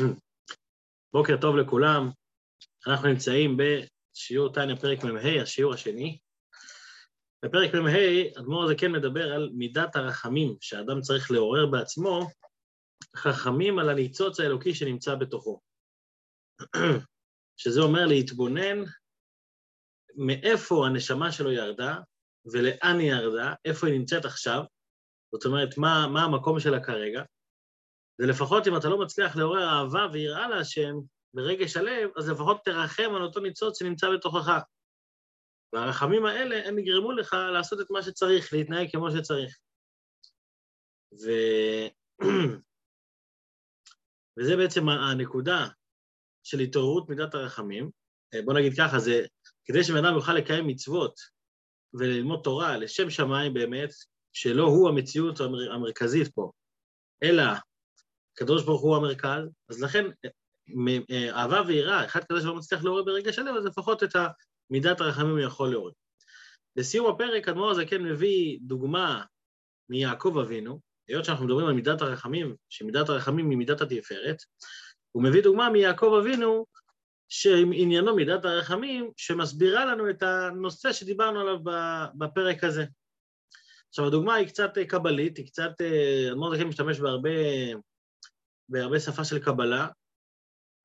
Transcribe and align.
בוקר 1.14 1.36
טוב 1.40 1.56
לכולם, 1.56 2.10
אנחנו 2.86 3.08
נמצאים 3.08 3.56
בשיעור 3.56 4.52
תניא 4.52 4.74
פרק 4.74 5.04
מ"ה, 5.04 5.42
השיעור 5.42 5.74
השני. 5.74 6.18
בפרק 7.44 7.74
מ"ה, 7.74 8.38
אדמו"ר 8.38 8.64
הזה 8.64 8.74
כן 8.74 8.92
מדבר 8.92 9.32
על 9.32 9.50
מידת 9.52 9.96
הרחמים 9.96 10.56
שאדם 10.60 11.00
צריך 11.00 11.30
לעורר 11.30 11.66
בעצמו, 11.66 12.30
חכמים 13.16 13.78
על 13.78 13.88
הניצוץ 13.88 14.40
האלוקי 14.40 14.74
שנמצא 14.74 15.14
בתוכו. 15.14 15.60
שזה 17.60 17.80
אומר 17.80 18.06
להתבונן 18.06 18.78
מאיפה 20.16 20.86
הנשמה 20.86 21.32
שלו 21.32 21.52
ירדה 21.52 21.98
ולאן 22.52 22.98
היא 23.00 23.12
ירדה, 23.12 23.54
איפה 23.64 23.86
היא 23.86 23.98
נמצאת 23.98 24.24
עכשיו, 24.24 24.62
זאת 25.32 25.44
אומרת, 25.44 25.78
מה, 25.78 26.06
מה 26.12 26.24
המקום 26.24 26.60
שלה 26.60 26.84
כרגע, 26.84 27.22
ולפחות 28.20 28.66
אם 28.66 28.76
אתה 28.76 28.88
לא 28.88 28.98
מצליח 28.98 29.36
לעורר 29.36 29.68
אהבה 29.68 30.06
ויראה 30.12 30.48
להשם 30.48 30.94
ברגש 31.34 31.76
הלב, 31.76 32.10
אז 32.16 32.28
לפחות 32.28 32.60
תרחם 32.64 33.14
על 33.16 33.22
אותו 33.22 33.40
ניצוץ 33.40 33.78
שנמצא 33.78 34.06
בתוכך. 34.14 34.62
והרחמים 35.72 36.26
האלה, 36.26 36.68
הם 36.68 36.78
יגרמו 36.78 37.12
לך 37.12 37.36
לעשות 37.52 37.80
את 37.80 37.90
מה 37.90 38.02
שצריך, 38.02 38.52
להתנהג 38.52 38.90
כמו 38.92 39.10
שצריך. 39.10 39.58
ו... 41.24 41.30
וזה 44.38 44.56
בעצם 44.56 44.88
הנקודה 44.88 45.68
של 46.44 46.58
התעוררות 46.58 47.08
מידת 47.08 47.34
הרחמים. 47.34 47.90
בוא 48.44 48.54
נגיד 48.54 48.72
ככה, 48.78 48.98
זה 48.98 49.26
כדי 49.64 49.84
שבן 49.84 50.04
אדם 50.04 50.14
יוכל 50.14 50.32
לקיים 50.34 50.66
מצוות 50.66 51.20
וללמוד 51.94 52.40
תורה 52.44 52.76
לשם 52.76 53.10
שמיים 53.10 53.54
באמת, 53.54 53.90
שלא 54.32 54.62
הוא 54.62 54.88
המציאות 54.88 55.40
המרכזית 55.74 56.34
פה, 56.34 56.50
אלא 57.22 57.42
הקדוש 58.40 58.64
ברוך 58.64 58.82
הוא 58.82 58.96
המרכז, 58.96 59.42
אז 59.68 59.82
לכן 59.82 60.04
אהבה 61.30 61.62
ויראה, 61.66 62.04
אחד 62.04 62.24
כזה 62.24 62.40
שלא 62.40 62.54
מצליח 62.54 62.84
לעורר 62.84 63.02
ברגע 63.02 63.32
שלם, 63.32 63.56
אז 63.56 63.64
לפחות 63.64 64.02
את 64.02 64.16
מידת 64.70 65.00
הרחמים 65.00 65.30
הוא 65.30 65.40
יכול 65.40 65.68
לעורר. 65.68 65.92
בסיום 66.76 67.06
הפרק, 67.14 67.48
אדמו"ר 67.48 67.70
הזה 67.70 67.86
כן 67.86 68.02
מביא 68.02 68.58
דוגמה 68.62 69.24
מיעקב 69.88 70.38
אבינו, 70.42 70.80
היות 71.08 71.24
שאנחנו 71.24 71.44
מדברים 71.44 71.66
על 71.66 71.72
מידת 71.72 72.02
הרחמים, 72.02 72.54
שמידת 72.68 73.08
הרחמים 73.08 73.50
היא 73.50 73.58
מידת 73.58 73.80
התפארת, 73.80 74.36
הוא 75.12 75.22
מביא 75.22 75.42
דוגמה 75.42 75.70
מיעקב 75.70 76.18
אבינו, 76.20 76.66
שעניינו 77.28 78.16
מידת 78.16 78.44
הרחמים, 78.44 79.10
שמסבירה 79.16 79.84
לנו 79.84 80.10
את 80.10 80.22
הנושא 80.22 80.92
שדיברנו 80.92 81.40
עליו 81.40 81.58
בפרק 82.14 82.64
הזה. 82.64 82.84
עכשיו, 83.88 84.06
הדוגמה 84.06 84.34
היא 84.34 84.48
קצת 84.48 84.78
קבלית, 84.88 85.36
היא 85.36 85.46
קצת, 85.46 85.72
אדמו"ר 86.30 86.50
זה 86.50 86.62
כן 86.62 86.68
משתמש 86.68 87.00
בהרבה 87.00 87.30
בהרבה 88.70 89.00
שפה 89.00 89.24
של 89.24 89.44
קבלה, 89.44 89.88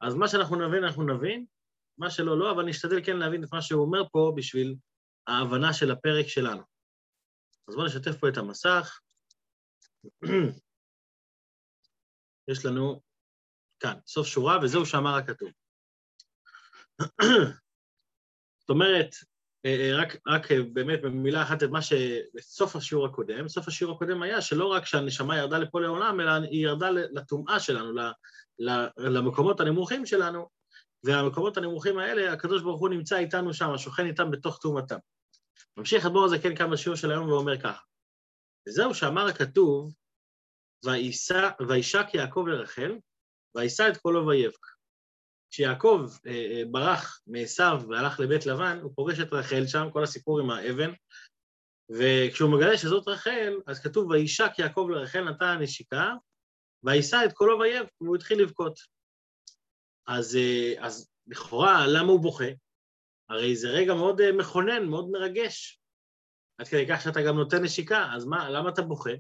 אז 0.02 0.16
מה 0.16 0.28
שאנחנו 0.28 0.68
נבין, 0.68 0.84
אנחנו 0.84 1.04
נבין, 1.04 1.46
מה 1.98 2.10
שלא, 2.10 2.40
לא, 2.40 2.52
אבל 2.52 2.66
נשתדל 2.66 3.06
כן 3.06 3.18
להבין 3.18 3.44
את 3.44 3.50
מה 3.54 3.62
שהוא 3.62 3.82
אומר 3.86 4.10
פה 4.12 4.34
בשביל 4.36 4.76
ההבנה 5.28 5.74
של 5.74 5.92
הפרק 5.92 6.28
שלנו. 6.28 6.62
אז 7.68 7.76
בואו 7.76 7.86
נשתף 7.86 8.20
פה 8.20 8.30
את 8.30 8.38
המסך. 8.38 9.00
יש 12.52 12.66
לנו 12.66 13.02
כאן, 13.80 14.00
סוף 14.08 14.28
שורה, 14.28 14.60
וזהו 14.64 14.86
שאמר 14.86 15.16
הכתוב. 15.18 15.50
זאת 18.60 18.70
אומרת, 18.70 19.10
רק, 19.94 20.16
רק 20.28 20.52
אה, 20.52 20.58
באמת 20.74 21.02
במילה 21.02 21.44
אחת 21.44 21.64
את 21.64 21.70
מה 21.70 21.82
שבסוף 21.82 22.76
השיעור 22.76 23.06
הקודם, 23.06 23.48
סוף 23.48 23.68
השיעור 23.68 23.96
הקודם 23.96 24.22
היה 24.22 24.42
שלא 24.42 24.66
רק 24.66 24.86
שהנשמה 24.86 25.38
ירדה 25.38 25.58
לפה 25.58 25.82
לעולם, 25.82 26.20
אלא 26.20 26.32
היא 26.32 26.64
ירדה 26.64 26.90
לטומאה 26.90 27.60
שלנו, 27.60 28.02
למקומות 28.98 29.60
הנמוכים 29.60 30.06
שלנו, 30.06 30.50
והמקומות 31.04 31.58
הנמוכים 31.58 31.98
האלה, 31.98 32.34
הקדוש 32.34 32.62
ברוך 32.62 32.80
הוא 32.80 32.90
נמצא 32.90 33.18
איתנו 33.18 33.54
שם, 33.54 33.78
שוכן 33.78 34.06
איתם 34.06 34.32
בתוך 34.32 34.58
טומאתם. 34.58 34.98
ממשיך 35.78 36.06
אדמו"ר 36.06 36.26
הזה 36.26 36.40
כן 36.40 36.56
כמה 36.56 36.78
שיעור 36.78 36.96
של 36.96 37.12
היום 37.12 37.30
ואומר 37.30 37.62
ככה, 37.62 37.82
וזהו 38.68 38.94
שאמר 38.94 39.28
הכתוב, 39.28 39.94
וישק 41.68 42.08
יעקב 42.14 42.46
לרחל, 42.48 42.98
וישא 43.56 43.88
את 43.90 43.98
קולו 43.98 44.28
ויבק. 44.28 44.75
כשיעקב 45.52 46.10
אה, 46.28 46.32
אה, 46.32 46.64
ברח 46.72 47.22
מעשיו 47.28 47.82
והלך 47.90 48.20
לבית 48.20 48.46
לבן, 48.46 48.80
הוא 48.82 48.92
פוגש 48.96 49.20
את 49.20 49.34
רחל 49.34 49.68
שם, 49.68 49.88
כל 49.94 50.04
הסיפור 50.04 50.40
עם 50.40 50.50
האבן, 50.50 50.92
וכשהוא 51.90 52.52
מגלה 52.58 52.78
שזאת 52.78 53.08
רחל, 53.08 53.54
אז 53.68 53.80
כתוב, 53.80 54.10
וישק 54.10 54.52
יעקב 54.60 54.88
לרחל 54.92 55.22
נתן 55.22 55.46
הנשיקה, 55.46 56.14
ויישא 56.84 57.18
את 57.26 57.34
קולו 57.34 57.60
ויבק, 57.60 57.90
והוא 58.02 58.16
התחיל 58.16 58.42
לבכות. 58.42 58.80
אז, 60.08 60.36
אה, 60.36 60.86
אז 60.86 61.10
לכאורה, 61.28 61.88
למה 61.88 62.12
הוא 62.12 62.20
בוכה? 62.20 62.50
הרי 63.30 63.56
זה 63.56 63.70
רגע 63.70 63.94
מאוד 63.94 64.22
מכונן, 64.32 64.86
מאוד 64.86 65.10
מרגש. 65.10 65.80
עד 66.58 66.68
כדי 66.68 66.86
כך 66.90 67.02
שאתה 67.02 67.22
גם 67.22 67.36
נותן 67.36 67.64
נשיקה, 67.64 68.08
אז 68.16 68.26
מה, 68.26 68.50
למה 68.50 68.70
אתה 68.70 68.82
בוכה? 68.82 69.14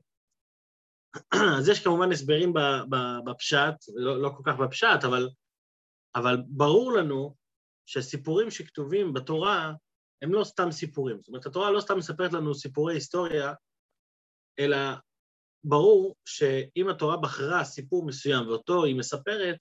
אז 1.59 1.69
יש 1.69 1.83
כמובן 1.83 2.11
הסברים 2.11 2.53
בפשט, 3.25 3.73
לא, 3.95 4.21
לא 4.21 4.29
כל 4.37 4.43
כך 4.45 4.59
בפשט, 4.59 5.03
אבל 5.03 5.29
אבל 6.15 6.37
ברור 6.47 6.93
לנו 6.93 7.35
שהסיפורים 7.85 8.51
שכתובים 8.51 9.13
בתורה 9.13 9.73
הם 10.21 10.33
לא 10.33 10.43
סתם 10.43 10.71
סיפורים. 10.71 11.17
זאת 11.19 11.27
אומרת, 11.27 11.45
התורה 11.45 11.71
לא 11.71 11.79
סתם 11.79 11.97
מספרת 11.97 12.33
לנו 12.33 12.55
סיפורי 12.55 12.93
היסטוריה, 12.93 13.53
אלא 14.59 14.77
ברור 15.63 16.15
שאם 16.25 16.89
התורה 16.89 17.17
בחרה 17.17 17.63
סיפור 17.63 18.05
מסוים 18.05 18.47
ואותו 18.47 18.83
היא 18.83 18.95
מספרת, 18.95 19.57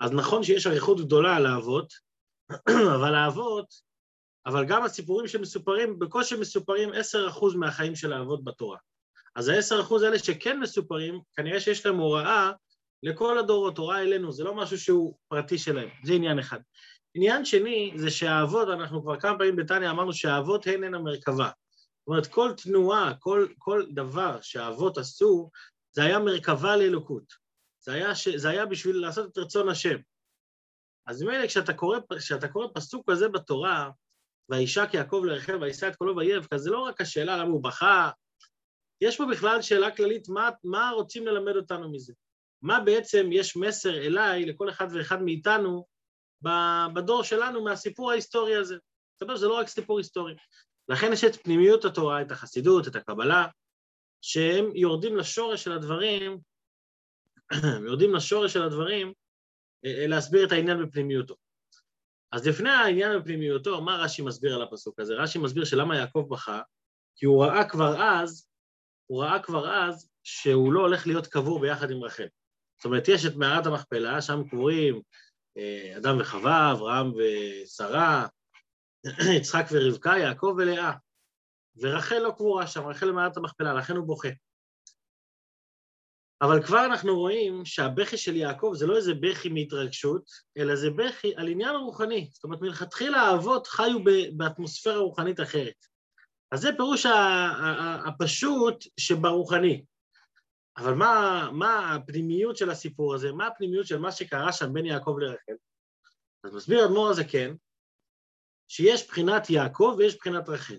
אז 0.00 0.12
נכון 0.12 0.42
שיש 0.42 0.66
אריכות 0.66 1.00
גדולה 1.00 1.36
על 1.36 1.46
האבות, 1.46 1.92
אבל 2.96 3.14
האבות, 3.14 3.66
אבל 4.46 4.64
גם 4.64 4.84
הסיפורים 4.84 5.28
שמסופרים, 5.28 5.98
בקושי 5.98 6.36
מסופרים 6.36 6.90
10% 6.90 7.56
מהחיים 7.56 7.96
של 7.96 8.12
האבות 8.12 8.44
בתורה. 8.44 8.78
אז 9.36 9.48
ה-10% 9.48 9.94
האלה 10.04 10.18
שכן 10.18 10.60
מסופרים, 10.60 11.20
כנראה 11.36 11.60
שיש 11.60 11.86
להם 11.86 11.96
הוראה 11.96 12.52
לכל 13.04 13.38
הדורות, 13.38 13.78
הוראה 13.78 14.02
אלינו, 14.02 14.32
זה 14.32 14.44
לא 14.44 14.54
משהו 14.54 14.78
שהוא 14.78 15.14
פרטי 15.28 15.58
שלהם, 15.58 15.88
זה 16.04 16.12
עניין 16.12 16.38
אחד. 16.38 16.58
עניין 17.14 17.44
שני 17.44 17.92
זה 17.96 18.10
שהאבות, 18.10 18.68
אנחנו 18.68 19.02
כבר 19.02 19.20
כמה 19.20 19.38
פעמים 19.38 19.56
בתניא 19.56 19.90
אמרנו 19.90 20.12
שהאבות 20.12 20.66
הן 20.66 20.84
הן 20.84 20.94
המרכבה. 20.94 21.50
זאת 21.98 22.06
אומרת, 22.06 22.26
כל 22.26 22.52
תנועה, 22.56 23.14
כל, 23.18 23.46
כל 23.58 23.84
דבר 23.94 24.38
שהאבות 24.42 24.98
עשו, 24.98 25.50
זה 25.92 26.02
היה 26.02 26.18
מרכבה 26.18 26.76
לאלוקות. 26.76 27.32
זה 27.80 27.92
היה, 27.92 28.14
ש... 28.14 28.28
זה 28.28 28.48
היה 28.48 28.66
בשביל 28.66 28.96
לעשות 28.96 29.32
את 29.32 29.38
רצון 29.38 29.68
השם. 29.68 29.96
אז 31.06 31.22
ממילא 31.22 31.46
כשאתה 31.46 31.72
קורא, 31.74 31.98
כשאתה 32.18 32.48
קורא 32.48 32.66
פסוק 32.74 33.10
כזה 33.10 33.28
בתורה, 33.28 33.90
וישק 34.48 34.88
יעקב 34.94 35.22
לרחל 35.26 35.62
וישא 35.62 35.88
את 35.88 35.96
קולו 35.96 36.16
ויבק, 36.16 36.52
אז 36.52 36.60
זה 36.60 36.70
לא 36.70 36.78
רק 36.78 37.00
השאלה 37.00 37.36
למה 37.36 37.50
הוא 37.50 37.62
בכה, 37.62 38.10
יש 39.00 39.16
פה 39.16 39.24
בכלל 39.30 39.62
שאלה 39.62 39.96
כללית, 39.96 40.28
מה, 40.28 40.50
מה 40.64 40.90
רוצים 40.94 41.26
ללמד 41.26 41.56
אותנו 41.56 41.92
מזה? 41.92 42.12
מה 42.64 42.80
בעצם 42.80 43.28
יש 43.32 43.56
מסר 43.56 44.06
אליי, 44.06 44.44
לכל 44.44 44.70
אחד 44.70 44.86
ואחד 44.90 45.22
מאיתנו, 45.22 45.86
בדור 46.94 47.22
שלנו 47.22 47.64
מהסיפור 47.64 48.10
ההיסטורי 48.10 48.56
הזה. 48.56 48.76
מסתבר 49.14 49.36
שזה 49.36 49.48
לא 49.48 49.58
רק 49.58 49.68
סיפור 49.68 49.98
היסטורי. 49.98 50.34
לכן 50.88 51.12
יש 51.12 51.24
את 51.24 51.42
פנימיות 51.42 51.84
התורה, 51.84 52.22
את 52.22 52.30
החסידות, 52.30 52.88
את 52.88 52.96
הקבלה, 52.96 53.46
שהם 54.20 54.76
יורדים 54.76 55.16
לשורש 55.16 55.64
של 55.64 55.72
הדברים, 55.72 56.38
יורדים 57.88 58.14
לשורש 58.14 58.52
של 58.52 58.62
הדברים, 58.62 59.12
אה, 59.84 59.90
אה, 59.90 60.06
להסביר 60.06 60.46
את 60.46 60.52
העניין 60.52 60.86
בפנימיותו. 60.86 61.34
אז 62.32 62.46
לפני 62.46 62.70
העניין 62.70 63.18
בפנימיותו, 63.18 63.80
מה 63.80 63.96
רש"י 63.96 64.22
מסביר 64.22 64.54
על 64.54 64.62
הפסוק 64.62 65.00
הזה? 65.00 65.14
רש"י 65.14 65.38
מסביר 65.38 65.64
שלמה 65.64 65.96
יעקב 65.96 66.26
בכה, 66.30 66.60
כי 67.16 67.26
הוא 67.26 67.44
ראה 67.44 67.68
כבר 67.68 68.02
אז, 68.02 68.48
הוא 69.06 69.22
ראה 69.22 69.42
כבר 69.42 69.74
אז 69.74 70.10
שהוא 70.22 70.72
לא 70.72 70.80
הולך 70.80 71.06
להיות 71.06 71.26
קבור 71.26 71.60
ביחד 71.60 71.90
עם 71.90 72.04
רחל. 72.04 72.26
זאת 72.76 72.84
אומרת, 72.84 73.08
יש 73.08 73.26
את 73.26 73.36
מערת 73.36 73.66
המכפלה, 73.66 74.22
שם 74.22 74.42
קבורים 74.50 75.00
אה, 75.58 75.96
אדם 75.96 76.16
וחווה, 76.20 76.72
אברהם 76.72 77.12
ושרה, 77.16 78.26
יצחק 79.36 79.64
ורבקה, 79.72 80.10
יעקב 80.18 80.54
ולאה. 80.58 80.92
ורחל 81.76 82.18
לא 82.18 82.30
קבורה 82.36 82.66
שם, 82.66 82.86
רחל 82.86 83.06
למערת 83.06 83.36
המכפלה, 83.36 83.74
לכן 83.74 83.96
הוא 83.96 84.06
בוכה. 84.06 84.28
אבל 86.42 86.62
כבר 86.62 86.84
אנחנו 86.84 87.16
רואים 87.16 87.64
שהבכי 87.64 88.16
של 88.16 88.36
יעקב 88.36 88.72
זה 88.74 88.86
לא 88.86 88.96
איזה 88.96 89.14
בכי 89.14 89.48
מהתרגשות, 89.48 90.22
אלא 90.58 90.76
זה 90.76 90.90
בכי 90.90 91.32
על 91.36 91.48
עניין 91.48 91.76
רוחני. 91.76 92.28
זאת 92.32 92.44
אומרת, 92.44 92.60
מלכתחילה 92.60 93.22
האבות 93.22 93.66
חיו 93.66 93.98
באטמוספירה 94.36 94.98
רוחנית 94.98 95.40
אחרת. 95.40 95.86
אז 96.52 96.60
זה 96.60 96.70
פירוש 96.76 97.06
הפשוט 98.06 98.84
שברוחני. 99.00 99.84
אבל 100.76 100.94
מה, 100.94 101.48
מה 101.52 101.94
הפנימיות 101.94 102.56
של 102.56 102.70
הסיפור 102.70 103.14
הזה? 103.14 103.32
מה 103.32 103.46
הפנימיות 103.46 103.86
של 103.86 103.98
מה 103.98 104.12
שקרה 104.12 104.52
שם 104.52 104.72
בין 104.72 104.86
יעקב 104.86 105.16
לרחל? 105.20 105.56
אז 106.44 106.54
מסביר 106.54 106.84
אדמו"ר 106.84 107.08
הזה 107.10 107.24
כן, 107.24 107.54
שיש 108.68 109.08
בחינת 109.08 109.50
יעקב 109.50 109.94
ויש 109.98 110.16
בחינת 110.16 110.48
רחל. 110.48 110.78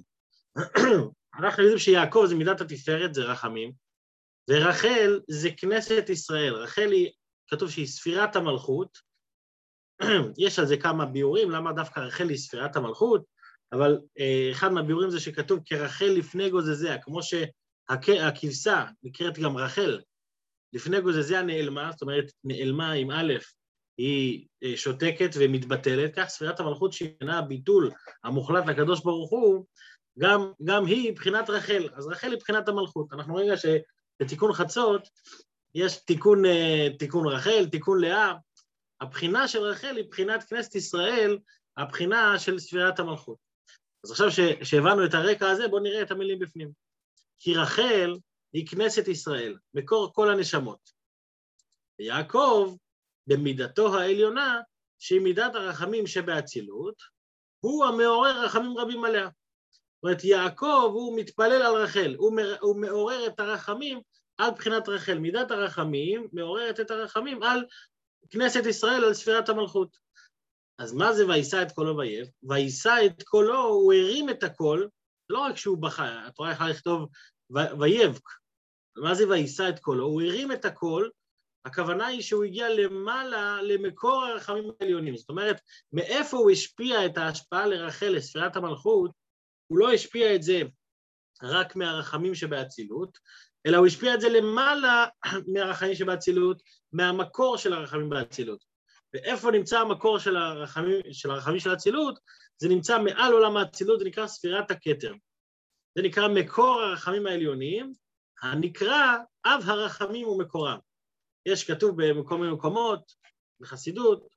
אנחנו 1.40 1.64
יודעים 1.64 1.80
שיעקב 1.80 2.26
זה 2.30 2.36
מידת 2.36 2.62
התפארת, 2.62 3.14
זה 3.14 3.24
רחמים, 3.24 3.72
ורחל 4.50 5.20
זה 5.30 5.50
כנסת 5.58 6.10
ישראל. 6.10 6.54
רחל 6.54 6.92
היא 6.92 7.12
כתוב 7.48 7.70
שהיא 7.70 7.88
ספירת 7.88 8.36
המלכות, 8.36 8.98
יש 10.46 10.60
על 10.60 10.66
זה 10.66 10.78
כמה 10.78 11.06
ביאורים, 11.06 11.52
למה 11.52 11.74
דווקא 11.74 12.00
רחל 12.00 12.30
היא 12.30 12.38
ספירת 12.38 12.76
המלכות, 12.76 13.24
אבל 13.74 14.00
אה, 14.20 14.50
אחד 14.52 14.72
מהביאורים 14.72 15.10
זה 15.10 15.20
שכתוב 15.20 15.60
כרחל 15.66 16.06
לפני 16.06 16.50
גוזזיה, 16.50 17.02
כמו 17.02 17.24
שהכבשה 17.92 18.86
נקראת 19.04 19.40
גם 19.40 19.58
רחל, 19.58 20.02
לפני 20.74 21.02
גוזזיה 21.02 21.42
נעלמה, 21.42 21.92
זאת 21.92 22.02
אומרת 22.02 22.32
נעלמה 22.44 22.92
עם 22.92 23.12
א', 23.12 23.34
היא 23.98 24.48
אה, 24.64 24.78
שותקת 24.78 25.30
ומתבטלת, 25.40 26.16
כך 26.16 26.26
ספירת 26.28 26.60
המלכות 26.60 26.94
שעניינה 26.94 27.40
הביטול 27.40 27.92
המוחלט 28.24 28.66
לקדוש 28.66 29.04
ברוך 29.04 29.32
הוא, 29.32 29.66
גם, 30.20 30.52
גם 30.64 30.86
היא 30.86 31.12
מבחינת 31.12 31.50
רחל, 31.50 31.90
אז 31.94 32.08
רחל 32.08 32.28
היא 32.28 32.36
מבחינת 32.36 32.68
המלכות. 32.68 33.14
אנחנו 33.14 33.34
רואים 33.34 33.54
שבתיקון 33.56 34.54
חצות 34.54 35.08
יש 35.76 35.98
תיקון, 35.98 36.46
אה, 36.46 36.88
תיקון 37.00 37.28
רחל, 37.28 37.66
תיקון 37.72 38.02
לאה, 38.02 38.34
הבחינה 39.02 39.48
של 39.48 39.60
רחל 39.60 39.98
היא 39.98 40.06
בחינת 40.10 40.44
כנסת 40.44 40.76
ישראל, 40.76 41.38
הבחינה 41.78 42.40
של 42.40 42.60
ספירת 42.60 43.00
המלכות. 43.00 43.38
אז 44.04 44.12
עכשיו 44.12 44.28
שהבנו 44.64 45.06
את 45.06 45.14
הרקע 45.14 45.50
הזה, 45.50 45.68
בואו 45.68 45.84
נראה 45.84 46.02
את 46.02 46.12
המילים 46.12 46.40
בפנים. 46.40 46.85
כי 47.46 47.54
רחל 47.54 48.18
היא 48.54 48.68
כנסת 48.68 49.08
ישראל, 49.08 49.58
מקור 49.74 50.14
כל 50.14 50.30
הנשמות. 50.30 50.80
ויעקב, 52.00 52.76
במידתו 53.28 53.96
העליונה, 53.96 54.62
שהיא 55.00 55.22
מידת 55.22 55.56
הרחמים 55.56 56.08
שבאצילות, 56.08 56.96
הוא 57.60 57.86
המעורר 57.86 58.46
רחמים 58.46 58.78
רבים 58.78 59.04
עליה. 59.04 59.24
זאת 59.24 60.04
אומרת, 60.04 60.24
יעקב 60.24 60.92
הוא 60.94 61.20
מתפלל 61.20 61.62
על 61.62 61.76
רחל, 61.76 62.16
הוא, 62.18 62.40
הוא 62.62 62.82
מעורר 62.82 63.28
את 63.28 63.40
הרחמים 63.40 64.00
על 64.38 64.52
בחינת 64.52 64.90
רחל. 64.90 65.18
מידת 65.18 65.52
הרחמים 65.52 66.28
מעוררת 66.34 66.80
את 66.80 66.92
הרחמים 66.92 67.44
על 67.44 67.66
כנסת 68.30 68.66
ישראל, 68.66 69.04
על 69.04 69.14
ספירת 69.14 69.50
המלכות. 69.50 69.98
אז 70.78 70.94
מה 70.94 71.14
זה 71.14 71.28
ויישא 71.28 71.62
את 71.62 71.72
קולו 71.72 71.98
ויב? 71.98 72.28
ויישא 72.44 72.96
את 73.06 73.24
קולו, 73.24 73.64
הוא 73.64 73.94
הרים 73.94 74.30
את 74.30 74.44
הקול, 74.44 74.90
לא 75.30 75.40
רק 75.40 75.58
שהוא 75.58 75.78
בכה, 75.78 76.28
רואה 76.38 76.52
איך 76.52 76.62
לכתוב 76.62 77.10
ויבק. 77.52 78.30
מה 78.98 79.16
זה 79.16 79.30
ויישא 79.30 79.70
את 79.70 79.80
קולו? 79.80 80.06
הוא 80.06 80.22
הרים 80.22 80.52
את 80.52 80.66
הקול, 80.66 81.10
הכוונה 81.66 82.08
היא 82.08 82.22
שהוא 82.22 82.44
הגיע 82.44 82.70
למעלה 82.70 83.62
למקור 83.62 84.26
הרחמים 84.26 84.72
העליונים. 84.80 85.18
זאת 85.18 85.30
אומרת, 85.30 85.62
מאיפה 85.94 86.38
הוא 86.38 86.52
השפיע 86.52 87.06
את 87.06 87.18
ההשפעה 87.18 87.68
לרחל, 87.68 88.10
לספירת 88.10 88.56
המלכות, 88.56 89.12
הוא 89.68 89.80
לא 89.80 89.92
השפיע 89.92 90.36
את 90.36 90.44
זה 90.44 90.62
רק 91.44 91.76
מהרחמים 91.76 92.36
שבאצילות, 92.36 93.18
אלא 93.66 93.78
הוא 93.78 93.88
השפיע 93.88 94.14
את 94.14 94.22
זה 94.22 94.30
למעלה 94.30 95.06
מהרחמים 95.54 95.96
שבאצילות, 95.96 96.62
מהמקור 96.94 97.58
של 97.58 97.74
הרחמים 97.74 98.10
באצילות. 98.10 98.66
ואיפה 99.14 99.52
נמצא 99.52 99.80
המקור 99.80 100.20
של 100.20 100.38
הרחמים 100.38 101.02
של, 101.12 101.70
האצילות? 101.70 102.20
זה 102.58 102.70
נמצא 102.70 103.00
מעל 103.00 103.34
עולם 103.34 103.58
האצילות, 103.58 104.00
זה 104.00 104.06
נקרא 104.06 104.28
ספירת 104.28 104.72
הכתר. 104.72 105.14
זה 105.96 106.02
נקרא 106.02 106.28
מקור 106.28 106.82
הרחמים 106.82 107.28
העליוניים, 107.28 107.94
הנקרא 108.42 109.18
אב 109.46 109.62
הרחמים 109.66 110.28
ומקורם. 110.28 110.78
יש 111.46 111.72
כתוב 111.72 111.96
במקום 111.98 112.42
ממקומות, 112.42 113.14
בחסידות, 113.60 114.28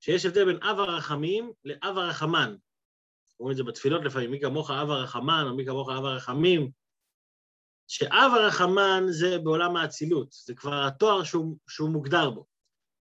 שיש 0.00 0.26
הבדל 0.26 0.44
בין 0.44 0.62
אב 0.62 0.78
הרחמים 0.78 1.52
לאב 1.64 1.98
הרחמן. 1.98 2.56
רואים 3.38 3.52
את 3.52 3.56
זה 3.56 3.64
בתפילות 3.64 4.04
לפעמים, 4.04 4.30
מי 4.30 4.40
כמוך 4.40 4.70
אב 4.70 4.90
הרחמן 4.90 5.44
או 5.48 5.56
מי 5.56 5.66
כמוך 5.66 5.88
אב 5.90 6.04
הרחמים. 6.04 6.70
שאב 7.88 8.32
הרחמן 8.34 9.02
זה 9.08 9.38
בעולם 9.38 9.76
האצילות, 9.76 10.32
זה 10.32 10.54
כבר 10.54 10.86
התואר 10.86 11.24
שהוא, 11.24 11.56
שהוא 11.68 11.90
מוגדר 11.90 12.30
בו. 12.30 12.46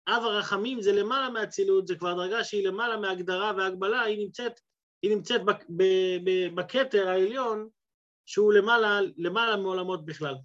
אב 0.07 0.24
הרחמים 0.24 0.81
זה 0.81 0.92
למעלה 0.92 1.30
מהאצילות, 1.30 1.88
זה 1.88 1.95
כבר 1.95 2.13
דרגה 2.13 2.44
שהיא 2.44 2.68
למעלה 2.68 2.98
מהגדרה 2.98 3.51
והגבלה, 3.57 4.01
היא 4.01 4.25
נמצאת, 4.25 4.59
היא 5.01 5.16
נמצאת 5.16 5.42
בכתר 6.56 7.07
העליון, 7.07 7.69
שהוא 8.25 8.54
למעלה, 8.54 9.00
למעלה 9.18 9.58
מעולמות 9.58 10.06
בכלל. 10.06 10.36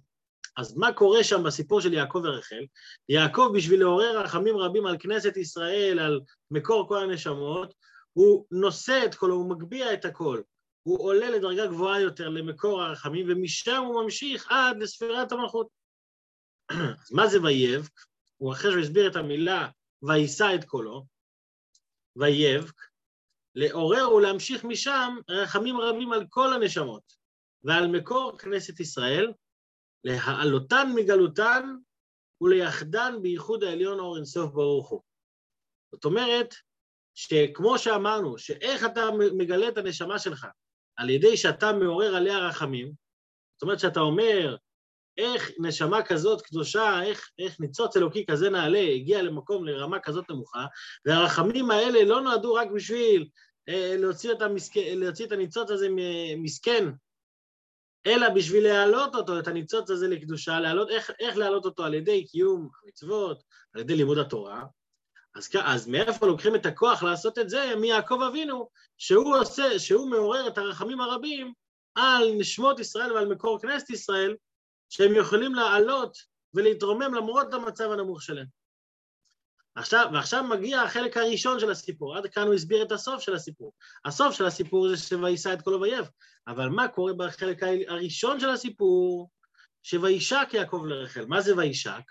אז 0.57 0.77
מה 0.77 0.93
קורה 0.93 1.23
שם 1.23 1.43
בסיפור 1.43 1.81
של 1.81 1.93
יעקב 1.93 2.21
ורחל? 2.23 2.65
יעקב, 3.09 3.51
בשביל 3.55 3.79
לעורר 3.79 4.21
רחמים 4.21 4.57
רבים 4.57 4.85
על 4.85 4.97
כנסת 4.99 5.37
ישראל, 5.37 5.99
על 5.99 6.21
מקור 6.51 6.87
כל 6.87 7.03
הנשמות, 7.03 7.73
הוא 8.13 8.45
נושא 8.51 9.01
את 9.05 9.15
קולו, 9.15 9.35
הוא 9.35 9.49
מגביה 9.49 9.93
את 9.93 10.05
הקול. 10.05 10.43
הוא 10.83 11.03
עולה 11.03 11.29
לדרגה 11.29 11.67
גבוהה 11.67 12.01
יותר 12.01 12.29
למקור 12.29 12.81
הרחמים, 12.81 13.25
ומשם 13.29 13.83
הוא 13.85 14.03
ממשיך 14.03 14.47
עד 14.51 14.77
לספירת 14.77 15.31
המלכות. 15.31 15.67
אז 17.01 17.11
מה 17.11 17.27
זה 17.27 17.41
ויבק? 17.43 17.91
הוא 18.37 18.53
אחרי 18.53 18.71
שהוא 18.71 18.83
הסביר 18.83 19.11
את 19.11 19.15
המילה 19.15 19.69
ויישא 20.03 20.55
את 20.55 20.63
קולו, 20.63 21.05
ויבק, 22.15 22.75
לעורר 23.55 24.13
ולהמשיך 24.13 24.63
משם 24.63 25.17
רחמים 25.29 25.81
רבים 25.81 26.13
על 26.13 26.25
כל 26.29 26.53
הנשמות, 26.53 27.18
ועל 27.63 27.87
מקור 27.87 28.37
כנסת 28.37 28.79
ישראל, 28.79 29.33
להעלותן 30.03 30.91
מגלותן 30.95 31.75
וליחדן 32.41 33.21
בייחוד 33.21 33.63
העליון 33.63 33.99
אור 33.99 34.17
אינסוף 34.17 34.51
ברוך 34.51 34.89
הוא. 34.89 35.01
זאת 35.91 36.05
אומרת, 36.05 36.55
שכמו 37.15 37.77
שאמרנו, 37.77 38.37
שאיך 38.37 38.85
אתה 38.85 39.01
מגלה 39.37 39.67
את 39.67 39.77
הנשמה 39.77 40.19
שלך, 40.19 40.47
על 40.95 41.09
ידי 41.09 41.37
שאתה 41.37 41.73
מעורר 41.73 42.15
עליה 42.15 42.39
רחמים, 42.39 42.91
זאת 43.55 43.61
אומרת 43.61 43.79
שאתה 43.79 43.99
אומר, 43.99 44.55
איך 45.17 45.51
נשמה 45.59 46.03
כזאת 46.03 46.41
קדושה, 46.41 47.03
איך, 47.03 47.29
איך 47.39 47.59
ניצוץ 47.59 47.97
אלוקי 47.97 48.25
כזה 48.25 48.49
נעלה, 48.49 48.79
הגיע 48.79 49.21
למקום, 49.21 49.65
לרמה 49.65 49.99
כזאת 49.99 50.29
נמוכה, 50.29 50.65
והרחמים 51.05 51.71
האלה 51.71 52.03
לא 52.03 52.21
נועדו 52.21 52.53
רק 52.53 52.67
בשביל 52.75 53.29
אה, 53.69 53.95
להוציא, 53.97 54.33
המסכ... 54.39 54.77
להוציא 54.77 55.25
את 55.25 55.31
הניצוץ 55.31 55.71
הזה 55.71 55.87
מסכן, 56.37 56.85
אלא 58.09 58.29
בשביל 58.29 58.63
להעלות 58.63 59.15
אותו, 59.15 59.39
את 59.39 59.47
הניצוץ 59.47 59.89
הזה 59.89 60.07
לקדושה, 60.07 60.59
להעלות, 60.59 60.89
איך, 60.89 61.11
איך 61.19 61.37
להעלות 61.37 61.65
אותו 61.65 61.83
על 61.83 61.93
ידי 61.93 62.27
קיום 62.27 62.69
המצוות, 62.83 63.43
על 63.73 63.81
ידי 63.81 63.95
לימוד 63.95 64.17
התורה. 64.17 64.63
אז, 65.35 65.49
אז 65.63 65.87
מאיפה 65.87 66.25
לוקחים 66.25 66.55
את 66.55 66.65
הכוח 66.65 67.03
לעשות 67.03 67.39
את 67.39 67.49
זה? 67.49 67.75
מיעקב 67.75 68.21
אבינו, 68.21 68.69
שהוא 68.97 69.37
עושה, 69.37 69.79
שהוא 69.79 70.09
מעורר 70.09 70.47
את 70.47 70.57
הרחמים 70.57 71.01
הרבים 71.01 71.53
על 71.95 72.31
נשמות 72.37 72.79
ישראל 72.79 73.13
ועל 73.13 73.27
מקור 73.27 73.61
כנסת 73.61 73.89
ישראל, 73.89 74.35
שהם 74.89 75.15
יכולים 75.15 75.55
לעלות 75.55 76.17
ולהתרומם 76.53 77.13
למרות 77.13 77.53
המצב 77.53 77.91
הנמוך 77.91 78.21
שלהם. 78.21 78.45
עכשיו, 79.75 80.09
ועכשיו 80.13 80.43
מגיע 80.43 80.81
החלק 80.81 81.17
הראשון 81.17 81.59
של 81.59 81.71
הסיפור, 81.71 82.17
עד 82.17 82.27
כאן 82.27 82.43
הוא 82.43 82.53
הסביר 82.53 82.83
את 82.83 82.91
הסוף 82.91 83.21
של 83.21 83.35
הסיפור. 83.35 83.73
הסוף 84.05 84.35
של 84.35 84.45
הסיפור 84.45 84.89
זה 84.89 84.97
שוישא 84.97 85.53
את 85.53 85.61
כל 85.61 85.73
אויב, 85.73 86.05
אבל 86.47 86.69
מה 86.69 86.87
קורה 86.87 87.13
בחלק 87.13 87.63
הראשון 87.87 88.39
של 88.39 88.49
הסיפור? 88.49 89.29
שוישק 89.83 90.47
יעקב 90.53 90.83
לרחל. 90.85 91.25
מה 91.25 91.41
זה 91.41 91.57
וישק? 91.57 92.03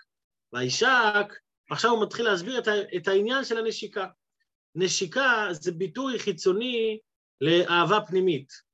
וישק, 0.53 1.33
עכשיו 1.69 1.91
הוא 1.91 2.03
מתחיל 2.03 2.25
להסביר 2.25 2.59
את, 2.59 2.67
את 2.97 3.07
העניין 3.07 3.43
של 3.43 3.57
הנשיקה. 3.57 4.07
נשיקה 4.75 5.47
זה 5.51 5.71
ביטוי 5.71 6.19
חיצוני 6.19 6.99
לאהבה 7.41 7.99
פנימית. 8.07 8.69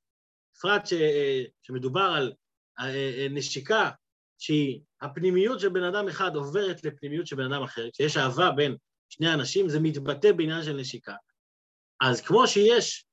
בפרט 0.55 0.87
שמדובר 1.61 2.01
על 2.01 2.33
אה, 2.79 2.85
אה, 2.85 3.27
נשיקה 3.29 3.89
שהיא 4.37 4.79
הפנימיות 5.01 5.59
של 5.59 5.69
בן 5.69 5.83
אדם 5.83 6.07
אחד 6.07 6.35
עוברת 6.35 6.83
לפנימיות 6.83 7.27
של 7.27 7.35
בן 7.35 7.53
אדם 7.53 7.63
אחר, 7.63 7.89
כשיש 7.91 8.17
אהבה 8.17 8.51
בין 8.51 8.75
שני 9.09 9.33
אנשים, 9.33 9.69
זה 9.69 9.79
מתבטא 9.79 10.31
בעניין 10.31 10.63
של 10.63 10.73
נשיקה. 10.73 11.15
אז 12.01 12.21
כמו 12.21 12.47
שיש, 12.47 13.05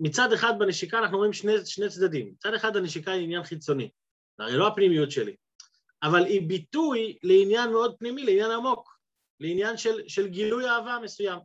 מצד 0.00 0.32
אחד 0.32 0.52
בנשיקה 0.58 0.98
אנחנו 0.98 1.18
רואים 1.18 1.32
שני, 1.32 1.52
שני 1.64 1.88
צדדים. 1.88 2.32
מצד 2.32 2.54
אחד 2.54 2.76
הנשיקה 2.76 3.12
היא 3.12 3.24
עניין 3.24 3.42
חיצוני, 3.42 3.90
זה 4.38 4.44
הרי 4.44 4.56
לא 4.56 4.66
הפנימיות 4.66 5.10
שלי, 5.10 5.36
אבל 6.02 6.24
היא 6.24 6.48
ביטוי 6.48 7.18
לעניין 7.22 7.70
מאוד 7.70 7.94
פנימי, 7.98 8.24
לעניין 8.24 8.50
עמוק, 8.50 8.98
לעניין 9.40 9.76
של, 9.76 10.08
של 10.08 10.26
גילוי 10.26 10.68
אהבה 10.68 10.98
מסוים. 11.02 11.38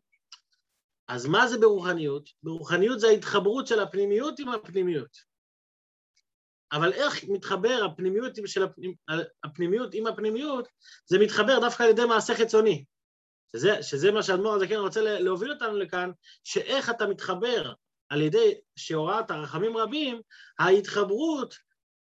אז 1.08 1.25
מה 1.25 1.48
זה 1.48 1.58
ברוחניות? 1.58 2.30
ברוחניות 2.44 3.00
זה 3.00 3.08
ההתחברות 3.08 3.68
של 3.68 3.80
הפנימיות 3.80 4.40
עם 4.40 4.50
הפנימיות. 4.50 5.30
אבל 6.72 6.94
איך 6.94 7.24
מתחבר 7.24 7.84
הפנימיות, 7.86 8.34
של 8.46 8.63
הפנימ... 8.63 8.94
הפנימיות 9.44 9.94
עם 9.94 10.08
הפנימיות, 10.08 10.68
זה 11.06 11.20
מתחבר 11.20 11.60
דווקא 11.60 11.84
על 11.84 11.90
ידי 11.90 12.06
מעשה 12.06 12.36
חיצוני. 12.36 12.86
שזה, 13.56 13.84
שזה 13.84 14.12
מה 14.12 14.24
שאדמו"ר 14.24 14.56
הזקן 14.56 14.75
רוצה 14.75 15.01
להוביל 15.01 15.51
אותנו 15.51 15.78
לכאן, 15.78 16.12
שאיך 16.44 16.90
אתה 16.90 17.08
מתחבר 17.08 17.74
על 18.10 18.22
ידי 18.22 18.54
שהוראת 18.75 19.32
הרחמים 19.32 19.78
רבים, 19.78 20.22
ההתחברות, 20.60 21.56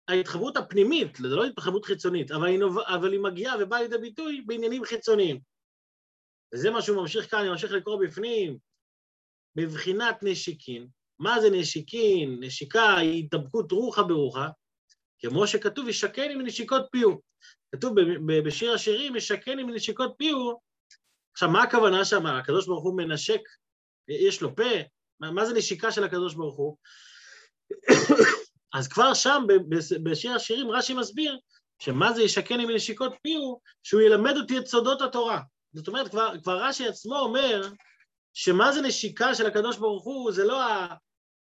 ההתחברות 0.09 0.57
הפנימית, 0.57 1.17
זה 1.17 1.37
לא 1.37 1.45
התחברות 1.45 1.85
חיצונית, 1.85 2.31
אבל 2.31 2.47
היא, 2.47 2.59
נוב... 2.59 2.79
אבל 2.79 3.13
היא 3.13 3.21
מגיעה 3.21 3.55
ובאה 3.61 3.83
לידי 3.83 3.99
ביטוי 3.99 4.41
בעניינים 4.47 4.85
חיצוניים. 4.85 5.41
וזה 6.55 6.71
מה 6.71 6.83
שהוא 6.83 7.01
ממשיך 7.01 7.31
כאן, 7.31 7.39
אני 7.39 7.49
ממשיך 7.49 7.73
לקרוא 7.73 8.05
בפנים, 8.05 8.59
בבחינת 9.57 10.17
נשיקין, 10.23 10.89
מה 11.19 11.41
זה 11.41 11.51
נשיקין? 11.51 12.37
נשיקה 12.41 12.97
היא 12.97 13.25
התדבקות 13.25 13.73
רוחה 13.73 14.03
ברוחה, 14.03 14.49
כמו 15.19 15.47
שכתוב, 15.47 15.89
ישקן 15.89 16.31
עם 16.31 16.41
נשיקות 16.41 16.83
פיהו. 16.91 17.21
כתוב 17.73 17.95
בשיר 18.45 18.73
השירים, 18.73 19.17
ישקן 19.17 19.59
עם 19.59 19.71
נשיקות 19.71 20.15
פיהו, 20.19 20.61
עכשיו, 21.37 21.51
מה 21.51 21.63
הכוונה 21.63 22.05
שם? 22.05 22.27
הקדוש 22.27 22.67
ברוך 22.67 22.85
הוא 22.85 22.97
מנשק, 22.97 23.41
יש 24.09 24.43
לו 24.43 24.57
פה? 24.57 24.63
מה, 25.21 25.31
מה 25.31 25.47
זה 25.47 25.55
נשיקה 25.55 25.93
של 25.93 26.05
הקדוש 26.05 26.35
ברוך 26.35 26.57
הוא? 26.57 26.77
אז 28.75 28.89
כבר 28.89 29.15
שם, 29.15 29.43
בשיר 30.03 30.33
השירים, 30.33 30.71
רש"י 30.71 30.95
מסביר 30.95 31.39
שמה 31.79 32.13
זה 32.13 32.23
ישקני 32.23 32.65
מנשיקות 32.65 33.13
פיהו, 33.23 33.61
שהוא 33.83 34.01
ילמד 34.01 34.37
אותי 34.37 34.59
את 34.59 34.67
סודות 34.67 35.03
התורה. 35.03 35.41
זאת 35.73 35.89
אומרת, 35.89 36.09
כבר, 36.11 36.33
כבר 36.43 36.65
רש"י 36.65 36.89
עצמו 36.89 37.19
אומר 37.19 37.69
שמה 38.39 38.73
זה 38.73 38.83
נשיקה 38.83 39.35
של 39.35 39.47
הקדוש 39.47 39.79
ברוך 39.79 40.05
הוא, 40.05 40.33
זה 40.33 40.45
לא, 40.45 40.63
ה, 40.63 40.95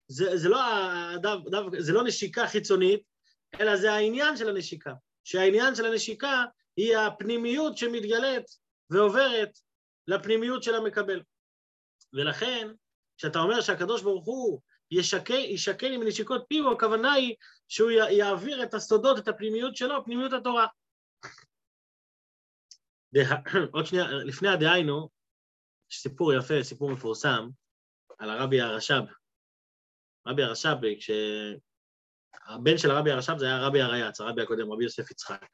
זה, 0.07 0.37
זה 0.37 0.49
לא, 0.49 0.59
הדו, 1.13 1.37
דו, 1.39 1.69
זה 1.79 1.93
לא 1.93 2.03
נשיקה 2.03 2.47
חיצונית, 2.47 3.01
אלא 3.59 3.77
זה 3.77 3.93
העניין 3.93 4.37
של 4.37 4.49
הנשיקה. 4.49 4.93
שהעניין 5.23 5.75
של 5.75 5.85
הנשיקה 5.85 6.43
היא 6.77 6.97
הפנימיות 6.97 7.77
שמתגלית 7.77 8.45
ועוברת 8.89 9.49
לפנימיות 10.07 10.63
של 10.63 10.75
המקבל. 10.75 11.21
ולכן, 12.13 12.67
כשאתה 13.17 13.39
אומר 13.39 13.61
שהקדוש 13.61 14.01
ברוך 14.01 14.25
הוא 14.25 14.61
ישקן 14.91 15.91
עם 15.91 16.03
נשיקות 16.07 16.45
פיו, 16.49 16.71
הכוונה 16.71 17.13
היא 17.13 17.35
שהוא 17.67 17.91
יעביר 17.91 18.63
את 18.63 18.73
הסודות, 18.73 19.19
את 19.19 19.27
הפנימיות 19.27 19.75
שלו, 19.75 20.05
פנימיות 20.05 20.33
התורה. 20.33 20.67
עוד 23.73 23.85
שנייה, 23.85 24.07
לפני 24.07 24.49
הדהיינו, 24.49 25.14
יש 25.91 25.97
סיפור 25.97 26.33
יפה, 26.33 26.63
סיפור 26.63 26.91
מפורסם, 26.91 27.49
על 28.17 28.29
הרבי 28.29 28.61
הרש"ב. 28.61 29.03
רבי 30.27 30.43
הרש"ב, 30.43 30.77
כשהבן 30.99 32.77
של 32.77 32.91
הרבי 32.91 33.11
הרש"ב 33.11 33.37
זה 33.37 33.45
היה 33.45 33.67
רבי 33.67 33.81
הרייץ, 33.81 34.21
הרבי 34.21 34.41
הקודם, 34.41 34.71
רבי 34.71 34.83
יוסף 34.83 35.11
יצחק. 35.11 35.45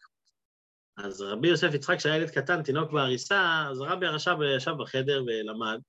אז 0.98 1.22
רבי 1.22 1.48
יוסף 1.48 1.74
יצחק, 1.74 1.98
כשהיה 1.98 2.16
ילד 2.16 2.30
קטן, 2.30 2.64
תינוק 2.64 2.92
בעריסה, 2.92 3.66
אז 3.72 3.82
רבי 3.82 4.06
הרש"ב 4.06 4.38
ישב 4.58 4.72
בחדר 4.80 5.24
ולמד, 5.28 5.80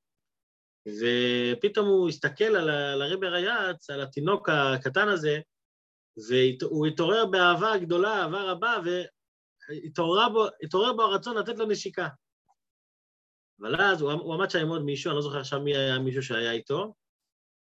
ופתאום 0.88 1.87
הוא 1.87 2.08
הסתכל 2.08 2.44
על 2.44 3.02
הרבי 3.02 3.26
הרייץ, 3.26 3.90
על 3.90 4.00
התינוק 4.00 4.49
הקטן 4.49 5.08
הזה, 5.08 5.38
והוא 6.28 6.87
התעורר 6.87 7.26
באהבה 7.26 7.78
גדולה, 7.78 8.22
אהבה 8.22 8.42
רבה, 8.42 8.76
והתעורר 9.64 10.92
בו 10.92 11.02
הרצון 11.02 11.37
לתת 11.37 11.58
לו 11.58 11.66
נשיקה. 11.66 12.08
אבל 13.62 13.81
אז 13.81 14.00
הוא, 14.00 14.12
הוא 14.12 14.35
עמד 14.35 14.50
שם 14.50 14.59
עם 14.59 14.69
עוד 14.69 14.83
מישהו, 14.83 15.11
אני 15.11 15.16
לא 15.16 15.23
זוכר 15.23 15.40
עכשיו 15.40 15.61
מי 15.61 15.76
היה 15.76 15.99
מישהו 15.99 16.23
שהיה 16.23 16.52
איתו, 16.52 16.95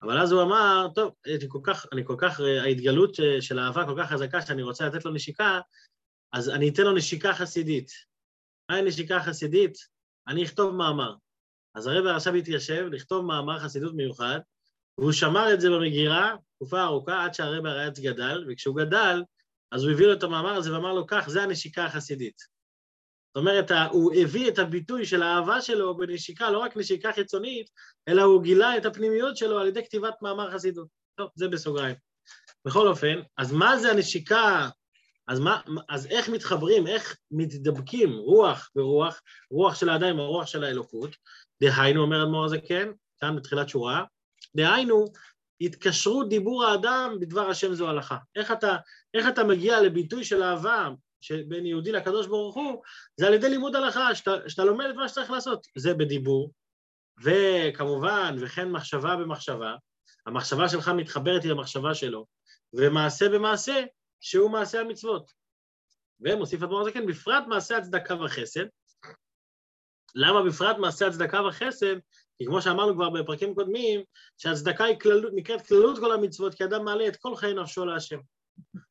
אבל 0.02 0.22
אז 0.22 0.32
הוא 0.32 0.42
אמר, 0.42 0.88
טוב, 0.96 1.14
אני 1.28 1.46
כל 1.48 1.60
כך, 1.64 1.86
אני 1.94 2.02
כל 2.06 2.16
כך, 2.18 2.40
ההתגלות 2.40 3.16
של 3.40 3.60
האהבה 3.60 3.86
כל 3.86 3.96
כך 3.98 4.10
חזקה 4.10 4.42
שאני 4.42 4.64
רוצה 4.64 4.88
לתת 4.88 5.06
לו 5.06 5.12
נשיקה, 5.12 5.60
אז 6.34 6.50
אני 6.50 6.70
אתן 6.70 6.84
לו 6.84 6.96
נשיקה 6.96 7.34
חסידית. 7.34 7.92
מהי 8.70 8.82
נשיקה 8.82 9.20
חסידית? 9.20 9.74
אני 10.28 10.44
אכתוב 10.44 10.76
מאמר. 10.76 11.16
אז 11.76 11.88
הרב 11.88 12.06
עכשיו 12.06 12.34
התיישב 12.34 12.88
לכתוב 12.92 13.26
מאמר 13.26 13.60
חסידות 13.60 13.94
מיוחד, 13.96 14.40
והוא 14.98 15.12
שמר 15.12 15.54
את 15.54 15.62
זה 15.62 15.70
במגירה 15.70 16.36
תקופה 16.56 16.84
ארוכה 16.84 17.26
עד 17.26 17.34
שהרב 17.34 17.66
הרייץ 17.66 18.00
גדל, 18.00 18.46
וכשהוא 18.50 18.78
גדל, 18.78 19.24
אז 19.72 19.84
הוא 19.84 19.92
הביא 19.92 20.08
לו 20.08 20.14
את 20.14 20.24
המאמר 20.24 20.54
הזה 20.56 20.74
ואמר 20.74 20.94
לו, 20.94 21.08
כך, 21.08 21.30
זה 21.30 21.44
הנשיקה 21.44 21.86
החסידית. 21.86 22.59
זאת 23.36 23.42
אומרת, 23.42 23.72
הוא 23.92 24.14
הביא 24.22 24.50
את 24.50 24.60
הביטוי 24.60 25.06
של 25.06 25.24
האהבה 25.24 25.62
שלו 25.62 25.98
בנשיקה, 25.98 26.50
לא 26.50 26.58
רק 26.60 26.78
נשיקה 26.78 27.14
חיצונית, 27.14 27.70
אלא 28.08 28.22
הוא 28.22 28.44
גילה 28.44 28.78
את 28.78 28.86
הפנימיות 28.86 29.38
שלו 29.38 29.60
על 29.60 29.68
ידי 29.68 29.84
כתיבת 29.84 30.14
מאמר 30.22 30.52
חסידות. 30.52 30.88
טוב, 31.16 31.30
זה 31.36 31.48
בסוגריים. 31.48 31.96
בכל 32.66 32.88
אופן, 32.88 33.22
אז 33.38 33.52
מה 33.52 33.78
זה 33.78 33.92
הנשיקה 33.92 34.70
אז, 35.30 35.40
מה, 35.40 35.62
אז 35.90 36.06
איך 36.06 36.30
מתחברים, 36.30 36.88
איך 36.88 37.18
מתדבקים 37.32 38.18
רוח 38.18 38.70
ברוח, 38.76 39.22
רוח 39.52 39.76
של 39.76 39.90
האדם 39.90 40.08
עם 40.08 40.20
הרוח 40.20 40.48
של 40.48 40.64
האלוקות? 40.64 41.16
דהיינו, 41.62 42.02
אומר 42.02 42.24
אדמו"ר 42.24 42.46
הזה 42.46 42.58
כן, 42.68 42.90
כאן 43.22 43.36
בתחילת 43.36 43.70
שורה, 43.70 44.04
דהיינו, 44.56 45.06
התקשרות 45.62 46.30
דיבור 46.30 46.66
האדם 46.66 47.18
בדבר 47.20 47.50
השם 47.50 47.74
זו 47.74 47.90
הלכה. 47.90 48.18
איך 48.36 48.52
אתה, 48.52 48.78
איך 49.14 49.28
אתה 49.28 49.44
מגיע 49.44 49.82
לביטוי 49.82 50.24
של 50.24 50.44
אהבה 50.44 50.90
בין 51.48 51.66
יהודי 51.66 51.92
לקדוש 51.92 52.28
ברוך 52.28 52.56
הוא, 52.56 52.84
זה 53.18 53.28
על 53.28 53.34
ידי 53.34 53.50
לימוד 53.50 53.76
הלכה, 53.76 54.16
שאתה, 54.16 54.50
שאתה 54.50 54.64
לומד 54.64 54.86
את 54.90 54.96
מה 54.96 55.10
שצריך 55.10 55.32
לעשות. 55.32 55.68
זה 55.78 55.94
בדיבור, 55.94 56.52
וכמובן, 57.24 58.36
וכן 58.40 58.72
מחשבה 58.72 59.16
במחשבה, 59.16 59.76
המחשבה 60.26 60.70
שלך 60.70 60.88
מתחברת 60.88 61.44
עם 61.44 61.52
המחשבה 61.52 61.96
שלו, 61.96 62.26
ומעשה 62.74 63.30
במעשה, 63.30 63.84
שהוא 64.22 64.52
מעשה 64.52 64.80
המצוות. 64.80 65.32
ומוסיף 66.20 66.64
אדמו"ר 66.64 66.82
הזקן, 66.82 67.06
בפרט 67.06 67.44
מעשה 67.48 67.78
הצדקה 67.78 68.16
וחסד. 68.16 68.66
למה 70.16 70.44
בפרט 70.44 70.78
מעשה 70.78 71.08
הצדקה 71.08 71.42
וחסד? 71.42 71.96
כי 72.38 72.46
כמו 72.46 72.62
שאמרנו 72.62 72.96
כבר 72.96 73.10
בפרקים 73.10 73.56
קודמים, 73.56 74.02
שהצדקה 74.38 74.84
היא 74.84 75.00
כללות, 75.00 75.34
נקראת 75.36 75.68
כללות 75.68 76.00
כל 76.00 76.12
המצוות, 76.12 76.54
כי 76.54 76.64
אדם 76.64 76.86
מעלה 76.86 77.08
את 77.08 77.16
כל 77.16 77.36
חיי 77.36 77.54
נפשו 77.54 77.86
להשם. 77.86 78.20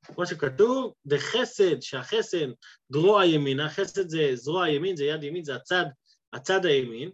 כמו 0.03 0.27
שכתוב, 0.27 0.95
בחסד, 1.07 1.81
שהחסד 1.81 2.47
דרוע 2.93 3.27
ימינה, 3.27 3.69
חסד 3.71 4.09
זה 4.09 4.31
זרוע 4.35 4.69
ימין, 4.69 4.97
זה 4.97 5.05
יד 5.05 5.23
ימין, 5.23 5.45
זה 5.45 5.55
הצד, 5.55 5.85
הצד 6.33 6.65
הימין, 6.65 7.11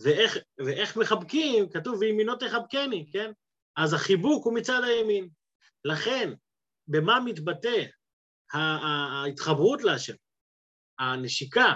ואיך, 0.00 0.36
ואיך 0.58 0.96
מחבקים, 0.96 1.68
כתוב 1.68 1.98
וימינו 2.00 2.36
תחבקני, 2.36 3.06
כן? 3.12 3.30
אז 3.76 3.92
החיבוק 3.92 4.44
הוא 4.44 4.54
מצד 4.54 4.80
הימין. 4.84 5.28
לכן, 5.84 6.32
במה 6.88 7.20
מתבטא 7.20 7.84
ההתחברות 8.52 9.82
להשם, 9.82 10.14
הנשיקה, 10.98 11.74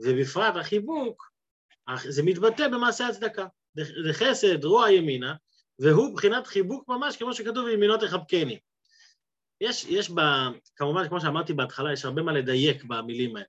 ובפרט 0.00 0.56
החיבוק, 0.56 1.30
זה 2.08 2.22
מתבטא 2.22 2.68
במעשה 2.68 3.06
הצדקה. 3.06 3.46
זה 3.74 4.12
חסד, 4.12 4.64
רוע 4.64 4.90
ימינה, 4.90 5.34
והוא 5.78 6.12
מבחינת 6.12 6.46
חיבוק 6.46 6.88
ממש, 6.88 7.16
כמו 7.16 7.34
שכתוב, 7.34 7.64
וימינו 7.64 7.96
תחבקני. 7.96 8.58
יש, 9.60 9.84
יש 9.84 10.10
ב... 10.10 10.20
כמובן, 10.76 11.08
כמו 11.08 11.20
שאמרתי 11.20 11.52
בהתחלה, 11.52 11.92
יש 11.92 12.04
הרבה 12.04 12.22
מה 12.22 12.32
לדייק 12.32 12.84
במילים 12.84 13.36
האלה. 13.36 13.46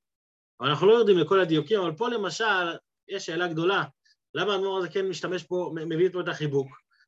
אבל 0.59 0.69
אנחנו 0.69 0.87
לא 0.87 0.93
יורדים 0.93 1.17
לכל 1.17 1.39
הדיוקים, 1.39 1.79
אבל 1.79 1.95
פה 1.95 2.09
למשל, 2.09 2.77
יש 3.07 3.25
שאלה 3.25 3.47
גדולה, 3.47 3.83
למה 4.33 4.53
האדמו"ר 4.53 4.77
הזה 4.77 4.89
כן 4.89 5.09
משתמש 5.09 5.43
פה, 5.43 5.71
מביא 5.75 6.09
פה 6.13 6.21
את 6.21 6.27
החיבוק? 6.27 6.67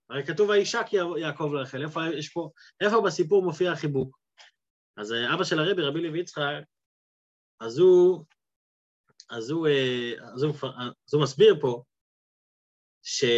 הרי 0.10 0.26
כתוב 0.26 0.50
וישק 0.50 0.86
יעקב 1.18 1.52
לרחל, 1.54 1.84
איפה 1.84 2.02
יש 2.18 2.30
פה, 2.30 2.50
איפה 2.82 3.02
בסיפור 3.02 3.44
מופיע 3.44 3.72
החיבוק? 3.72 4.20
אז 4.98 5.14
אה, 5.14 5.34
אבא 5.34 5.44
של 5.44 5.60
הרבי, 5.60 5.82
רבי 5.82 6.02
לוי 6.02 6.20
יצחק, 6.20 6.64
אז 7.60 7.80
הוא, 7.80 8.26
אז 9.30 9.50
הוא, 9.50 9.68
אה, 9.68 10.14
אז 10.34 10.44
הוא, 10.44 10.54
אז 11.08 11.14
הוא 11.14 11.24
מסביר 11.24 11.58
פה 11.62 11.84
שהביור 13.04 13.30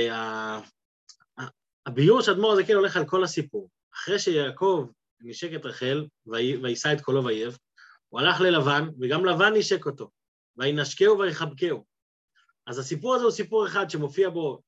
שה, 2.22 2.26
שאדמו"ר 2.26 2.52
הזה 2.52 2.64
כן 2.64 2.74
הולך 2.74 2.98
על 2.98 3.08
כל 3.08 3.24
הסיפור. 3.24 3.70
אחרי 3.94 4.20
שיעקב 4.20 4.88
נשק 5.24 5.50
את 5.56 5.66
רחל 5.66 6.06
וישא 6.62 6.94
את 6.94 7.02
קולו 7.02 7.26
וייב, 7.26 7.58
הוא 8.10 8.20
הלך 8.20 8.42
ללבן, 8.42 8.90
וגם 9.00 9.26
לבן 9.26 9.54
נשק 9.54 9.86
אותו, 9.86 10.12
וינשקהו 10.58 11.20
ויחבקהו. 11.20 11.86
אז 12.68 12.80
הסיפור 12.80 13.16
הזה 13.16 13.24
הוא 13.24 13.32
סיפור 13.32 13.68
אחד 13.68 13.90
שמופיע 13.90 14.30
בו 14.30 14.62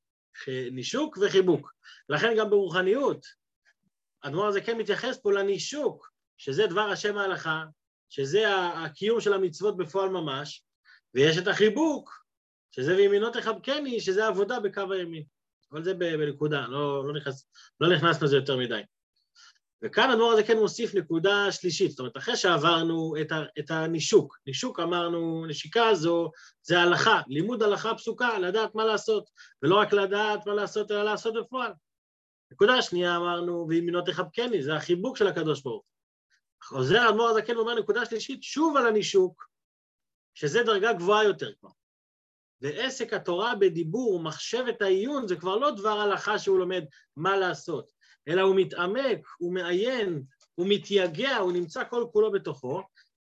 נישוק 0.71 1.17
וחיבוק. 1.21 1.73
לכן 2.09 2.33
גם 2.37 2.49
ברוחניות, 2.49 3.25
האדמו"ר 4.23 4.47
הזה 4.47 4.61
כן 4.61 4.77
מתייחס 4.77 5.17
פה 5.17 5.33
לנישוק, 5.33 6.11
שזה 6.37 6.67
דבר 6.67 6.81
השם 6.89 7.17
זו 7.17 7.29
הלכה, 7.29 7.65
שזה 8.09 8.43
הקיום 8.55 9.21
של 9.21 9.33
המצוות 9.33 9.77
בפועל 9.77 10.09
ממש, 10.09 10.63
ויש 11.13 11.37
את 11.37 11.47
החיבוק, 11.47 12.25
שזה 12.71 12.95
וימינו 12.95 13.29
תחבקני, 13.29 14.01
שזה 14.01 14.27
עבודה 14.27 14.59
בקו 14.59 14.93
הימין. 14.93 15.23
אבל 15.71 15.83
זה 15.83 15.93
בנקודה, 15.93 16.67
לא, 16.67 17.07
לא, 17.07 17.13
נכנס, 17.13 17.47
לא 17.81 17.95
נכנסנו 17.95 18.25
לזה 18.25 18.35
יותר 18.35 18.57
מדי. 18.57 18.81
וכאן 19.83 20.09
הדבר 20.09 20.25
הזה 20.25 20.43
כן 20.43 20.57
מוסיף 20.57 20.95
נקודה 20.95 21.51
שלישית, 21.51 21.91
זאת 21.91 21.99
אומרת, 21.99 22.17
אחרי 22.17 22.35
שעברנו 22.35 23.13
את, 23.21 23.31
ה, 23.31 23.43
את 23.59 23.71
הנישוק, 23.71 24.37
נישוק 24.47 24.79
אמרנו, 24.79 25.45
נשיקה 25.45 25.93
זו, 25.93 26.31
זה 26.61 26.79
הלכה, 26.79 27.21
לימוד 27.27 27.63
הלכה 27.63 27.95
פסוקה, 27.95 28.39
לדעת 28.39 28.75
מה 28.75 28.85
לעשות, 28.85 29.29
ולא 29.63 29.79
רק 29.79 29.93
לדעת 29.93 30.47
מה 30.47 30.53
לעשות, 30.53 30.91
אלא 30.91 31.03
לעשות 31.03 31.33
בפועל. 31.33 31.71
נקודה 32.51 32.81
שנייה 32.81 33.15
אמרנו, 33.15 33.65
וימינו 33.69 34.01
תחבקני, 34.01 34.63
זה 34.63 34.75
החיבוק 34.75 35.17
של 35.17 35.27
הקדוש 35.27 35.61
ברוך 35.61 35.83
הוא. 35.83 35.95
חוזר 36.63 36.99
האדמו"ר 36.99 37.29
הזקן 37.29 37.57
ואומר 37.57 37.75
נקודה 37.75 38.05
שלישית, 38.05 38.43
שוב 38.43 38.77
על 38.77 38.87
הנישוק, 38.87 39.47
שזה 40.33 40.63
דרגה 40.63 40.93
גבוהה 40.93 41.23
יותר 41.23 41.53
כבר. 41.59 41.69
ועסק 42.61 43.13
התורה 43.13 43.55
בדיבור, 43.55 44.23
מחשבת 44.23 44.81
העיון, 44.81 45.27
זה 45.27 45.35
כבר 45.35 45.55
לא 45.55 45.71
דבר 45.71 45.99
הלכה 45.99 46.39
שהוא 46.39 46.59
לומד 46.59 46.83
מה 47.15 47.37
לעשות, 47.37 47.91
אלא 48.27 48.41
הוא 48.41 48.55
מתעמק, 48.55 49.27
הוא 49.37 49.53
מעיין, 49.53 50.23
הוא 50.55 50.67
מתייגע, 50.69 51.37
הוא 51.37 51.51
נמצא 51.51 51.83
כל 51.89 52.05
כולו 52.11 52.31
בתוכו, 52.31 52.81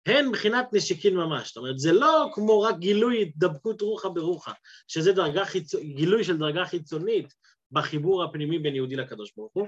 הן 0.05 0.27
מבחינת 0.27 0.73
נשיקין 0.73 1.15
ממש. 1.15 1.47
זאת 1.47 1.57
אומרת, 1.57 1.79
זה 1.79 1.91
לא 1.91 2.29
כמו 2.33 2.61
רק 2.61 2.77
גילוי 2.77 3.21
התדבקות 3.21 3.81
רוחה 3.81 4.09
ברוחה, 4.09 4.51
שזה 4.87 5.11
דרגה 5.11 5.45
חיצ... 5.45 5.75
גילוי 5.75 6.23
של 6.23 6.37
דרגה 6.37 6.65
חיצונית 6.65 7.33
בחיבור 7.71 8.23
הפנימי 8.23 8.59
בין 8.59 8.75
יהודי 8.75 8.95
לקדוש 8.95 9.33
ברוך 9.37 9.53
הוא, 9.53 9.67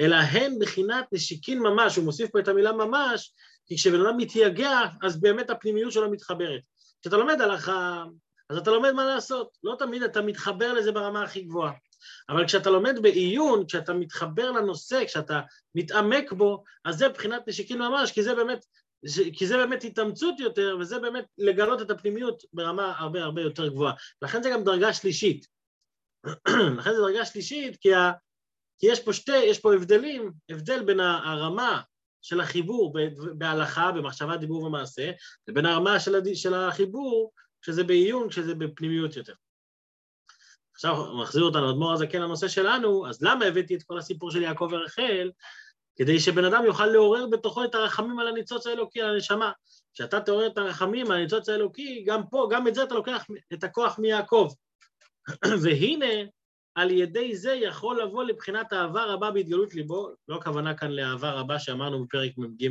אלא 0.00 0.16
הן 0.16 0.54
מבחינת 0.54 1.04
נשיקין 1.12 1.58
ממש, 1.58 1.96
הוא 1.96 2.04
מוסיף 2.04 2.30
פה 2.30 2.38
את 2.38 2.48
המילה 2.48 2.72
ממש, 2.72 3.32
כי 3.66 3.76
כשבן 3.76 4.00
אדם 4.00 4.16
מתייגע, 4.16 4.80
אז 5.02 5.20
באמת 5.20 5.50
הפנימיות 5.50 5.92
שלו 5.92 6.10
מתחברת. 6.10 6.60
כשאתה 7.02 7.16
לומד 7.16 7.40
הלכה, 7.40 8.04
אז 8.50 8.56
אתה 8.56 8.70
לומד 8.70 8.92
מה 8.92 9.04
לעשות. 9.04 9.48
לא 9.64 9.76
תמיד 9.78 10.02
אתה 10.02 10.22
מתחבר 10.22 10.72
לזה 10.72 10.92
ברמה 10.92 11.22
הכי 11.22 11.42
גבוהה. 11.42 11.72
אבל 12.28 12.46
כשאתה 12.46 12.70
לומד 12.70 13.02
בעיון, 13.02 13.66
כשאתה 13.66 13.94
מתחבר 13.94 14.50
לנושא, 14.50 15.04
כשאתה 15.06 15.40
מתעמק 15.74 16.32
בו, 16.32 16.64
אז 16.84 16.98
זה 16.98 17.08
בחינת 17.08 17.48
נשיקין 17.48 17.78
ממש, 17.78 18.12
כי 18.12 18.22
זה 18.22 18.34
באמת, 18.34 18.64
כי 19.32 19.46
זה 19.46 19.56
באמת 19.56 19.84
התאמצות 19.84 20.40
יותר, 20.40 20.76
וזה 20.80 20.98
באמת 20.98 21.24
לגלות 21.38 21.82
את 21.82 21.90
הפנימיות 21.90 22.42
ברמה 22.52 22.94
הרבה 22.98 23.22
הרבה 23.22 23.42
יותר 23.42 23.68
גבוהה. 23.68 23.92
לכן 24.22 24.42
זה 24.42 24.50
גם 24.50 24.64
דרגה 24.64 24.92
שלישית. 24.92 25.46
לכן 26.78 26.90
זה 26.90 27.00
דרגה 27.00 27.24
שלישית, 27.24 27.76
כי, 27.80 27.94
ה, 27.94 28.12
כי 28.78 28.86
יש 28.86 29.00
פה 29.00 29.12
שתי, 29.12 29.36
יש 29.36 29.58
פה 29.58 29.74
הבדלים, 29.74 30.32
הבדל 30.48 30.84
בין 30.84 31.00
הרמה 31.00 31.80
של 32.22 32.40
החיבור 32.40 32.94
בהלכה, 33.34 33.92
במחשבה, 33.92 34.36
דיבור 34.36 34.62
ומעשה, 34.62 35.10
לבין 35.48 35.66
הרמה 35.66 36.00
של, 36.00 36.14
הד... 36.14 36.34
של 36.34 36.54
החיבור, 36.54 37.32
שזה 37.62 37.84
בעיון, 37.84 38.30
שזה 38.30 38.54
בפנימיות 38.54 39.16
יותר. 39.16 39.34
עכשיו 40.78 41.16
מחזיר 41.16 41.42
אותנו 41.42 41.70
אדמו"ר 41.70 41.92
הזקן 41.92 42.22
לנושא 42.22 42.48
שלנו, 42.48 43.08
אז 43.08 43.22
למה 43.22 43.44
הבאתי 43.44 43.74
את 43.74 43.82
כל 43.82 43.98
הסיפור 43.98 44.30
של 44.30 44.42
יעקב 44.42 44.68
ורחל? 44.70 45.30
כדי 45.96 46.20
שבן 46.20 46.44
אדם 46.44 46.64
יוכל 46.64 46.86
לעורר 46.86 47.26
בתוכו 47.26 47.64
את 47.64 47.74
הרחמים 47.74 48.18
על 48.18 48.28
הניצוץ 48.28 48.66
האלוקי, 48.66 49.02
על 49.02 49.14
הנשמה. 49.14 49.52
כשאתה 49.94 50.20
תעורר 50.20 50.46
את 50.46 50.58
הרחמים 50.58 51.10
על 51.10 51.16
הניצוץ 51.16 51.48
האלוקי, 51.48 52.04
גם 52.06 52.26
פה, 52.30 52.48
גם 52.50 52.68
את 52.68 52.74
זה 52.74 52.82
אתה 52.82 52.94
לוקח 52.94 53.26
את 53.52 53.64
הכוח 53.64 53.98
מיעקב. 53.98 54.48
והנה, 55.62 56.14
על 56.74 56.90
ידי 56.90 57.36
זה 57.36 57.52
יכול 57.52 58.02
לבוא 58.02 58.24
לבחינת 58.24 58.72
אהבה 58.72 59.04
רבה 59.04 59.30
בהתגלות 59.30 59.74
ליבו, 59.74 60.10
לא 60.28 60.36
הכוונה 60.36 60.74
כאן 60.74 60.90
לאהבה 60.90 61.30
רבה 61.30 61.58
שאמרנו 61.58 62.04
בפרק 62.04 62.32
מ"ג, 62.38 62.68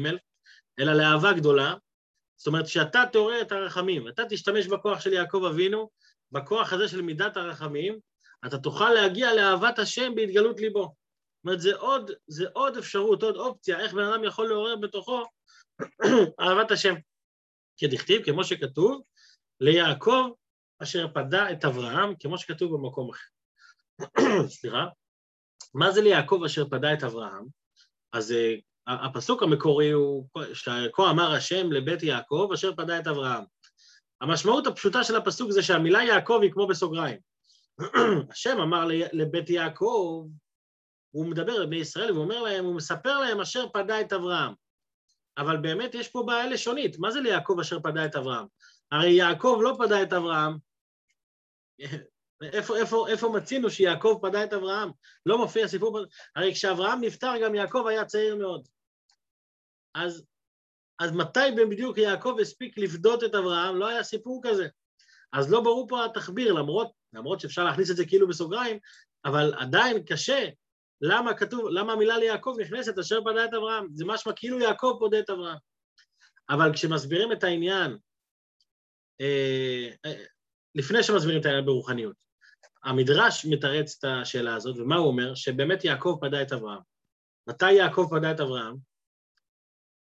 אלא 0.80 0.94
לאהבה 0.94 1.34
גדולה. 1.34 1.74
זאת 2.38 2.48
אומרת, 2.48 2.66
כשאתה 2.66 3.04
תעורר 3.12 3.42
את 3.42 3.52
הרחמים, 3.52 4.08
אתה 4.08 4.24
תשתמש 4.30 4.68
בכוח 4.68 5.02
של 5.02 5.14
יעקב 5.14 5.44
אבינו, 5.50 5.90
בכוח 6.32 6.74
הזה 6.74 6.88
של 6.88 7.02
מידת 7.02 7.38
הרחמים, 7.38 8.00
אתה 8.46 8.58
תוכל 8.58 8.90
להגיע 8.90 9.34
לאהבת 9.34 9.80
השם 9.80 10.16
בהתגלות 10.16 10.60
ליבו. 10.60 10.84
זאת 10.84 11.46
אומרת, 11.46 11.62
זה 11.62 11.76
עוד, 11.76 12.12
זה 12.28 12.46
עוד 12.54 12.78
אפשרות, 12.78 13.24
עוד 13.24 13.36
אופציה, 13.36 13.80
איך 13.80 13.94
בן 13.94 14.04
אדם 14.04 14.24
יכול 14.24 14.50
לעורר 14.50 14.76
בתוכו 14.76 15.24
אהבת 16.42 16.72
השם. 16.72 16.96
כדכתיב, 17.78 18.24
כמו 18.26 18.44
שכתוב, 18.44 19.02
ליעקב 19.62 20.30
אשר 20.84 21.08
פדה 21.14 21.52
את 21.52 21.66
אברהם, 21.66 22.14
כמו 22.20 22.38
שכתוב 22.38 22.74
במקום 22.74 23.10
אחר. 23.10 23.28
סליחה. 24.60 24.86
מה 25.74 25.92
זה 25.92 26.02
ליעקב 26.02 26.42
אשר 26.46 26.70
פדה 26.70 26.94
את 26.94 27.04
אברהם? 27.04 27.46
אז 28.14 28.32
uh, 28.32 28.62
הפסוק 28.88 29.44
המקורי 29.44 29.92
הוא, 29.92 30.28
שכה 30.54 31.10
אמר 31.12 31.32
השם 31.32 31.72
לבית 31.72 32.04
יעקב 32.04 32.50
אשר 32.54 32.76
פדה 32.76 33.00
את 33.00 33.08
אברהם. 33.08 33.44
המשמעות 34.22 34.68
הפשוטה 34.68 35.04
של 35.04 35.16
הפסוק 35.16 35.52
זה 35.52 35.64
שהמילה 35.64 36.04
יעקב 36.04 36.40
היא 36.42 36.52
כמו 36.52 36.68
בסוגריים. 36.68 37.20
השם 38.32 38.60
אמר 38.62 38.88
לבית 39.14 39.50
יעקב, 39.50 40.28
הוא 41.12 41.28
מדבר 41.28 41.60
לבני 41.60 41.76
ישראל 41.76 42.18
ואומר 42.18 42.42
להם, 42.42 42.66
הוא 42.66 42.76
מספר 42.76 43.20
להם 43.20 43.42
אשר 43.42 43.70
פדה 43.74 44.02
את 44.02 44.14
אברהם. 44.14 44.54
אבל 45.38 45.58
באמת 45.58 45.96
יש 45.96 46.08
פה 46.08 46.24
בעיה 46.28 46.48
לשונית, 46.48 47.00
מה 47.00 47.12
זה 47.12 47.20
ליעקב 47.20 47.58
אשר 47.62 47.80
פדה 47.80 48.06
את 48.06 48.16
אברהם? 48.16 48.46
הרי 48.92 49.10
יעקב 49.10 49.60
לא 49.62 49.76
פדה 49.80 50.04
את 50.04 50.14
אברהם, 50.14 50.58
איפה, 52.42 52.78
איפה, 52.78 53.08
איפה 53.10 53.30
מצינו 53.30 53.70
שיעקב 53.70 54.20
פדה 54.22 54.44
את 54.44 54.54
אברהם? 54.54 54.90
לא 55.26 55.38
מופיע 55.38 55.68
סיפור, 55.68 56.00
הרי 56.36 56.54
כשאברהם 56.54 57.02
נפטר 57.02 57.34
גם 57.44 57.56
יעקב 57.56 57.86
היה 57.88 58.06
צעיר 58.06 58.36
מאוד. 58.36 58.68
אז, 59.96 60.26
אז 61.00 61.12
מתי 61.12 61.40
בדיוק 61.70 61.98
יעקב 61.98 62.38
הספיק 62.42 62.78
לפדות 62.78 63.24
את 63.24 63.36
אברהם? 63.36 63.76
לא 63.76 63.88
היה 63.88 64.04
סיפור 64.04 64.42
כזה. 64.44 64.68
אז 65.34 65.52
לא 65.52 65.62
ברור 65.62 65.88
פה 65.88 66.06
התחביר, 66.06 66.54
למרות, 66.54 66.92
למרות 67.14 67.40
שאפשר 67.40 67.64
להכניס 67.64 67.92
את 67.92 67.96
זה 67.96 68.06
כאילו 68.06 68.28
בסוגריים, 68.28 68.80
אבל 69.26 69.54
עדיין 69.58 70.04
קשה. 70.04 70.50
למה 71.02 71.34
כתוב, 71.34 71.70
למה 71.70 71.94
המילה 71.94 72.18
ליעקב 72.18 72.56
נכנסת 72.60 72.98
אשר 72.98 73.22
פדה 73.22 73.46
את 73.46 73.54
אברהם? 73.54 73.88
זה 73.94 74.06
משמע 74.06 74.34
כאילו 74.36 74.60
יעקב 74.60 74.96
פודה 75.00 75.20
את 75.20 75.30
אברהם. 75.30 75.58
אבל 76.50 76.74
כשמסבירים 76.74 77.32
את 77.32 77.44
העניין, 77.44 77.98
אה, 79.22 79.90
אה, 80.06 80.24
לפני 80.76 81.04
שמסבירים 81.04 81.42
את 81.42 81.46
העניין 81.46 81.66
ברוחניות, 81.66 82.16
המדרש 82.84 83.46
מתרץ 83.46 83.96
את 84.00 84.04
השאלה 84.04 84.56
הזאת, 84.56 84.78
ומה 84.78 84.96
הוא 84.96 85.08
אומר? 85.08 85.36
שבאמת 85.36 85.86
יעקב 85.86 86.18
פדה 86.22 86.42
את 86.42 86.54
אברהם. 86.54 86.82
מתי 87.50 87.72
יעקב 87.72 88.08
פדה 88.12 88.32
את 88.32 88.40
אברהם? 88.40 88.87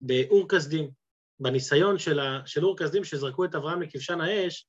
באור 0.05 0.49
כסדים, 0.49 0.89
בניסיון 1.39 1.99
של, 1.99 2.19
ה, 2.19 2.41
של 2.45 2.65
אור 2.65 2.77
כסדים 2.77 3.03
שזרקו 3.03 3.45
את 3.45 3.55
אברהם 3.55 3.81
לכבשן 3.81 4.21
האש, 4.21 4.67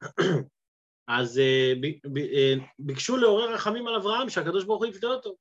אז 1.08 1.38
אה, 1.38 1.72
ב, 1.80 1.86
ב, 2.12 2.18
אה, 2.18 2.54
ביקשו 2.78 3.16
לעורר 3.16 3.54
רחמים 3.54 3.86
על 3.86 3.94
אברהם 3.94 4.28
שהקדוש 4.28 4.64
ברוך 4.64 4.82
הוא 4.82 4.86
יפדה 4.86 5.08
אותו. 5.08 5.36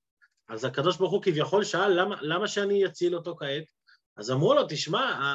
אז 0.49 0.65
הקדוש 0.65 0.97
ברוך 0.97 1.11
הוא 1.11 1.23
כביכול 1.23 1.63
שאל, 1.63 2.01
למה, 2.01 2.15
למה 2.21 2.47
שאני 2.47 2.85
אציל 2.85 3.15
אותו 3.15 3.35
כעת? 3.35 3.63
אז 4.17 4.31
אמרו 4.31 4.53
לו, 4.53 4.61
תשמע, 4.69 5.33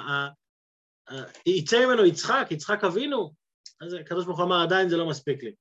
יצא 1.46 1.86
ממנו 1.86 2.06
יצחק, 2.06 2.46
יצחק 2.50 2.84
אבינו. 2.84 3.34
אז 3.80 3.94
הקדוש 3.94 4.24
ברוך 4.24 4.38
הוא 4.38 4.46
אמר, 4.46 4.62
עדיין 4.62 4.88
זה 4.88 4.96
לא 4.96 5.08
מספיק 5.08 5.42
לי. 5.42 5.54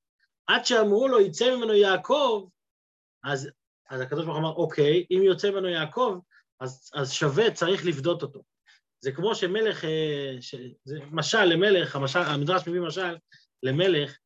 עד 0.47 0.65
שאמרו 0.65 1.07
לו, 1.07 1.19
יצא 1.21 1.55
ממנו 1.55 1.73
יעקב, 1.73 2.47
אז, 3.23 3.49
אז 3.89 4.01
הקדוש 4.01 4.25
ברוך 4.25 4.37
הוא 4.37 4.43
אמר, 4.43 4.55
אוקיי, 4.55 5.05
אם 5.11 5.21
יוצא 5.23 5.51
ממנו 5.51 5.67
יעקב, 5.67 6.19
אז, 6.59 6.91
אז 6.93 7.11
שווה, 7.11 7.51
צריך 7.51 7.85
לפדות 7.85 8.21
אותו. 8.21 8.43
זה 8.99 9.11
כמו 9.11 9.35
שמלך, 9.35 9.85
אה, 9.85 10.37
ש, 10.41 10.55
זה 10.83 10.99
משל 11.11 11.45
למלך, 11.45 11.95
המשל, 11.95 12.19
המדרש 12.19 12.67
מביא 12.67 12.81
משל 12.81 13.15
למלך, 13.63 14.17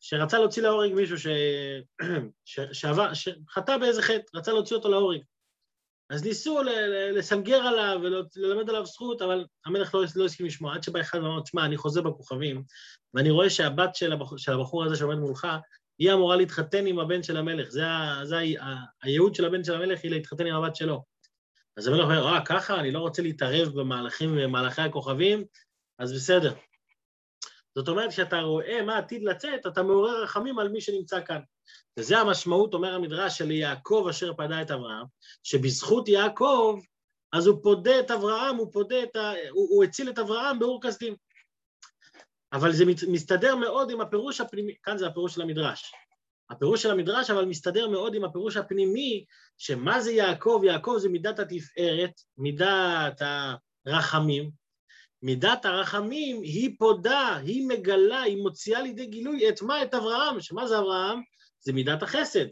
שרצה 0.00 0.38
להוציא 0.38 0.62
להורג 0.62 0.92
מישהו 0.92 1.18
ש, 1.18 1.26
ש, 2.44 2.60
שעבר, 2.72 3.14
שחטא 3.14 3.76
באיזה 3.78 4.02
חטא, 4.02 4.22
רצה 4.34 4.52
להוציא 4.52 4.76
אותו 4.76 4.88
להורג. 4.88 5.20
אז 6.10 6.24
ניסו 6.24 6.62
לסנגר 7.12 7.56
עליו 7.56 8.00
וללמד 8.02 8.70
עליו 8.70 8.86
זכות, 8.86 9.22
אבל 9.22 9.46
המלך 9.66 9.94
לא, 9.94 10.04
לא 10.16 10.24
הסכים 10.24 10.46
לשמוע, 10.46 10.74
עד 10.74 10.82
שבא 10.82 11.00
אחד 11.00 11.18
ואמר, 11.18 11.40
תשמע, 11.40 11.64
אני 11.64 11.76
חוזר 11.76 12.02
בכוכבים, 12.02 12.62
ואני 13.14 13.30
רואה 13.30 13.50
שהבת 13.50 13.94
של 13.94 14.12
הבחור, 14.12 14.38
של 14.38 14.52
הבחור 14.52 14.84
הזה 14.84 14.96
שעומד 14.96 15.16
מולך, 15.16 15.46
היא 15.98 16.12
אמורה 16.12 16.36
להתחתן 16.36 16.86
עם 16.86 16.98
הבן 16.98 17.22
של 17.22 17.36
המלך, 17.36 17.68
זה, 17.68 17.82
זה 18.22 18.36
הייעוד 19.02 19.34
של 19.34 19.44
הבן 19.44 19.64
של 19.64 19.74
המלך 19.74 20.00
היא 20.02 20.10
להתחתן 20.10 20.46
עם 20.46 20.54
הבת 20.54 20.76
שלו. 20.76 21.04
אז 21.76 21.86
המלך 21.86 22.04
אומר, 22.04 22.34
אה, 22.34 22.44
ככה? 22.44 22.80
אני 22.80 22.90
לא 22.90 22.98
רוצה 22.98 23.22
להתערב 23.22 23.68
במהלכים, 23.68 24.36
במהלכי 24.36 24.82
הכוכבים, 24.82 25.44
אז 25.98 26.12
בסדר. 26.12 26.54
זאת 27.74 27.88
אומרת, 27.88 28.10
כשאתה 28.10 28.40
רואה 28.40 28.82
מה 28.82 28.98
עתיד 28.98 29.22
לצאת, 29.22 29.66
אתה 29.66 29.82
מעורר 29.82 30.22
רחמים 30.22 30.58
על 30.58 30.68
מי 30.68 30.80
שנמצא 30.80 31.20
כאן. 31.24 31.40
וזה 31.98 32.18
המשמעות, 32.18 32.74
אומר 32.74 32.94
המדרש, 32.94 33.38
של 33.38 33.50
יעקב 33.50 34.06
אשר 34.10 34.34
פדה 34.34 34.62
את 34.62 34.70
אברהם, 34.70 35.06
שבזכות 35.42 36.08
יעקב, 36.08 36.80
אז 37.32 37.46
הוא 37.46 37.62
פודה 37.62 38.00
את 38.00 38.10
אברהם, 38.10 38.56
הוא 38.56 38.72
פודה 38.72 39.02
את 39.02 39.16
ה... 39.16 39.32
הוא, 39.50 39.68
הוא 39.70 39.84
הציל 39.84 40.10
את 40.10 40.18
אברהם 40.18 40.58
באור 40.58 40.80
כסדים. 40.82 41.14
אבל 42.52 42.72
זה 42.72 42.84
מסתדר 43.08 43.56
מאוד 43.56 43.90
עם 43.90 44.00
הפירוש 44.00 44.40
הפנימי, 44.40 44.74
כאן 44.82 44.98
זה 44.98 45.06
הפירוש 45.06 45.34
של 45.34 45.42
המדרש. 45.42 45.92
הפירוש 46.50 46.82
של 46.82 46.90
המדרש 46.90 47.30
אבל 47.30 47.44
מסתדר 47.44 47.88
מאוד 47.88 48.14
עם 48.14 48.24
הפירוש 48.24 48.56
הפנימי, 48.56 49.24
שמה 49.58 50.00
זה 50.00 50.12
יעקב? 50.12 50.60
יעקב 50.64 50.96
זה 50.98 51.08
מידת 51.08 51.38
התפארת, 51.38 52.20
מידת 52.38 53.22
הרחמים. 53.86 54.50
מידת 55.22 55.64
הרחמים 55.64 56.42
היא 56.42 56.76
פודה, 56.78 57.36
היא 57.36 57.68
מגלה, 57.68 58.22
היא 58.22 58.42
מוציאה 58.42 58.82
לידי 58.82 59.06
גילוי 59.06 59.48
את 59.48 59.62
מה? 59.62 59.82
את 59.82 59.94
אברהם. 59.94 60.40
שמה 60.40 60.66
זה 60.66 60.78
אברהם? 60.78 61.22
זה 61.60 61.72
מידת 61.72 62.02
החסד. 62.02 62.46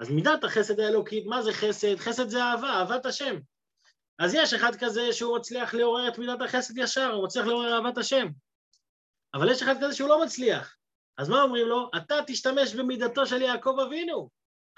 אז 0.00 0.10
מידת 0.10 0.44
החסד 0.44 0.80
האלוקית, 0.80 1.26
מה 1.26 1.42
זה 1.42 1.52
חסד? 1.52 1.96
חסד 1.96 2.28
זה 2.28 2.42
אהבה, 2.42 2.68
אהבת 2.68 3.06
השם. 3.06 3.36
אז 4.18 4.34
יש 4.34 4.54
אחד 4.54 4.76
כזה 4.76 5.12
שהוא 5.12 5.38
מצליח 5.38 5.74
לעורר 5.74 6.08
את 6.08 6.18
מידת 6.18 6.42
החסד 6.42 6.78
ישר, 6.78 7.12
הוא 7.12 7.24
מצליח 7.24 7.46
לעורר 7.46 7.74
אהבת 7.74 7.98
השם. 7.98 8.26
אבל 9.34 9.50
יש 9.50 9.62
אחד 9.62 9.74
כזה 9.80 9.94
שהוא 9.94 10.08
לא 10.08 10.24
מצליח. 10.24 10.76
אז 11.20 11.28
מה 11.28 11.42
אומרים 11.42 11.66
לו? 11.66 11.90
אתה 11.96 12.18
תשתמש 12.26 12.74
במידתו 12.74 13.26
של 13.26 13.42
יעקב 13.42 13.76
אבינו. 13.86 14.28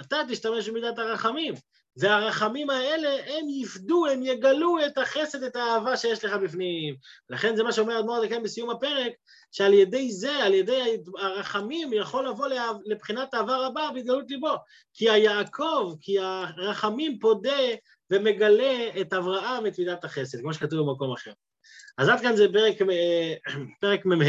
אתה 0.01 0.17
תשתמש 0.29 0.69
במידת 0.69 0.99
הרחמים. 0.99 1.55
והרחמים 1.97 2.71
האלה, 2.71 3.09
הם 3.09 3.49
יפדו, 3.49 4.07
הם 4.07 4.23
יגלו 4.23 4.87
את 4.87 4.99
החסד, 4.99 5.43
את 5.43 5.57
האהבה 5.57 5.97
שיש 5.97 6.25
לך 6.25 6.33
בפנים. 6.33 6.97
לכן 7.31 7.57
זה 7.57 7.63
מה 7.63 7.73
שאומר 7.73 7.99
אדמו"ר 7.99 8.17
הזקן 8.17 8.43
בסיום 8.43 8.71
הפרק, 8.71 9.13
שעל 9.53 9.75
ידי 9.75 10.13
זה, 10.13 10.33
על 10.37 10.55
ידי 10.55 10.97
הרחמים, 11.19 11.93
יכול 11.93 12.29
לבוא 12.29 12.49
לבחינת 12.85 13.35
אהבה 13.35 13.57
רבה 13.57 13.91
בהתגלות 13.95 14.31
ליבו. 14.31 14.55
כי 14.95 15.11
היעקב, 15.11 15.95
כי 16.01 16.19
הרחמים 16.19 17.19
פודה 17.19 17.63
ומגלה 18.11 18.91
את 19.01 19.13
אברהם, 19.13 19.67
את 19.67 19.79
מידת 19.79 20.05
החסד, 20.05 20.41
כמו 20.41 20.55
שכתוב 20.55 20.91
במקום 20.91 21.13
אחר. 21.13 21.33
אז 21.99 22.09
עד 22.09 22.21
כאן 22.21 22.37
זה 22.37 22.47
פרק, 22.53 22.77
פרק 23.81 24.07
מ"ה, 24.07 24.25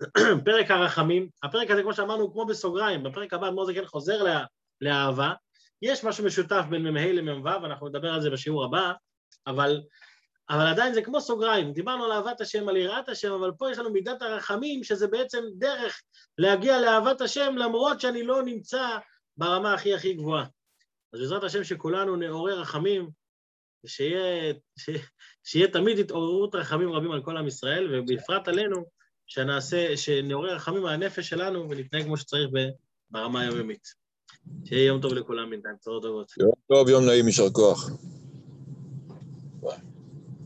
פרק 0.44 0.70
הרחמים. 0.70 1.28
הפרק 1.42 1.70
הזה, 1.70 1.82
כמו 1.82 1.94
שאמרנו, 1.94 2.22
הוא 2.22 2.32
כמו 2.32 2.46
בסוגריים, 2.46 3.02
בפרק 3.02 3.32
הבא 3.32 3.48
אדמו"ר 3.48 3.62
הזקן 3.62 3.86
חוזר 3.86 4.22
לה, 4.22 4.44
לאהבה. 4.80 5.32
יש 5.82 6.04
משהו 6.04 6.24
משותף 6.24 6.64
בין 6.70 6.88
מ"ה 6.88 7.12
למ"ו, 7.12 7.48
אנחנו 7.48 7.88
נדבר 7.88 8.08
על 8.08 8.20
זה 8.20 8.30
בשיעור 8.30 8.64
הבא, 8.64 8.92
אבל 9.46 9.80
אבל 10.50 10.66
עדיין 10.66 10.94
זה 10.94 11.02
כמו 11.02 11.20
סוגריים, 11.20 11.72
דיברנו 11.72 12.04
על 12.04 12.12
אהבת 12.12 12.40
השם, 12.40 12.68
על 12.68 12.76
יראת 12.76 13.08
השם, 13.08 13.32
אבל 13.32 13.52
פה 13.58 13.70
יש 13.70 13.78
לנו 13.78 13.90
מידת 13.90 14.22
הרחמים, 14.22 14.84
שזה 14.84 15.06
בעצם 15.06 15.44
דרך 15.58 16.02
להגיע 16.38 16.80
לאהבת 16.80 17.20
השם, 17.20 17.54
למרות 17.56 18.00
שאני 18.00 18.22
לא 18.22 18.42
נמצא 18.42 18.98
ברמה 19.36 19.74
הכי 19.74 19.94
הכי 19.94 20.14
גבוהה. 20.14 20.44
אז 21.12 21.20
בעזרת 21.20 21.44
השם 21.44 21.64
שכולנו 21.64 22.16
נעורר 22.16 22.60
רחמים, 22.60 23.10
ושיהיה 23.84 24.54
שיהיה 25.46 25.68
תמיד 25.68 25.98
התעוררות 25.98 26.54
רחמים 26.54 26.92
רבים 26.92 27.12
על 27.12 27.22
כל 27.22 27.36
עם 27.36 27.46
ישראל, 27.46 27.88
ובפרט 27.94 28.48
עלינו, 28.48 28.84
שנעשה, 29.26 29.96
שנעורר 29.96 30.54
רחמים 30.54 30.86
על 30.86 30.94
הנפש 30.94 31.28
שלנו 31.28 31.70
ונתנהג 31.70 32.04
כמו 32.04 32.16
שצריך 32.16 32.50
ברמה 33.10 33.40
היומיומית. 33.40 33.88
שיהיה 34.64 34.86
יום 34.86 35.00
טוב 35.00 35.12
לכולם 35.12 35.50
בינתיים, 35.50 35.76
צרות 35.80 36.02
טובות. 36.02 36.32
יום 36.40 36.52
טוב, 36.66 36.88
יום 36.88 37.04
נעים, 37.04 37.26
יישר 37.26 37.50
כוח. 37.50 37.90
ביי. 39.60 39.78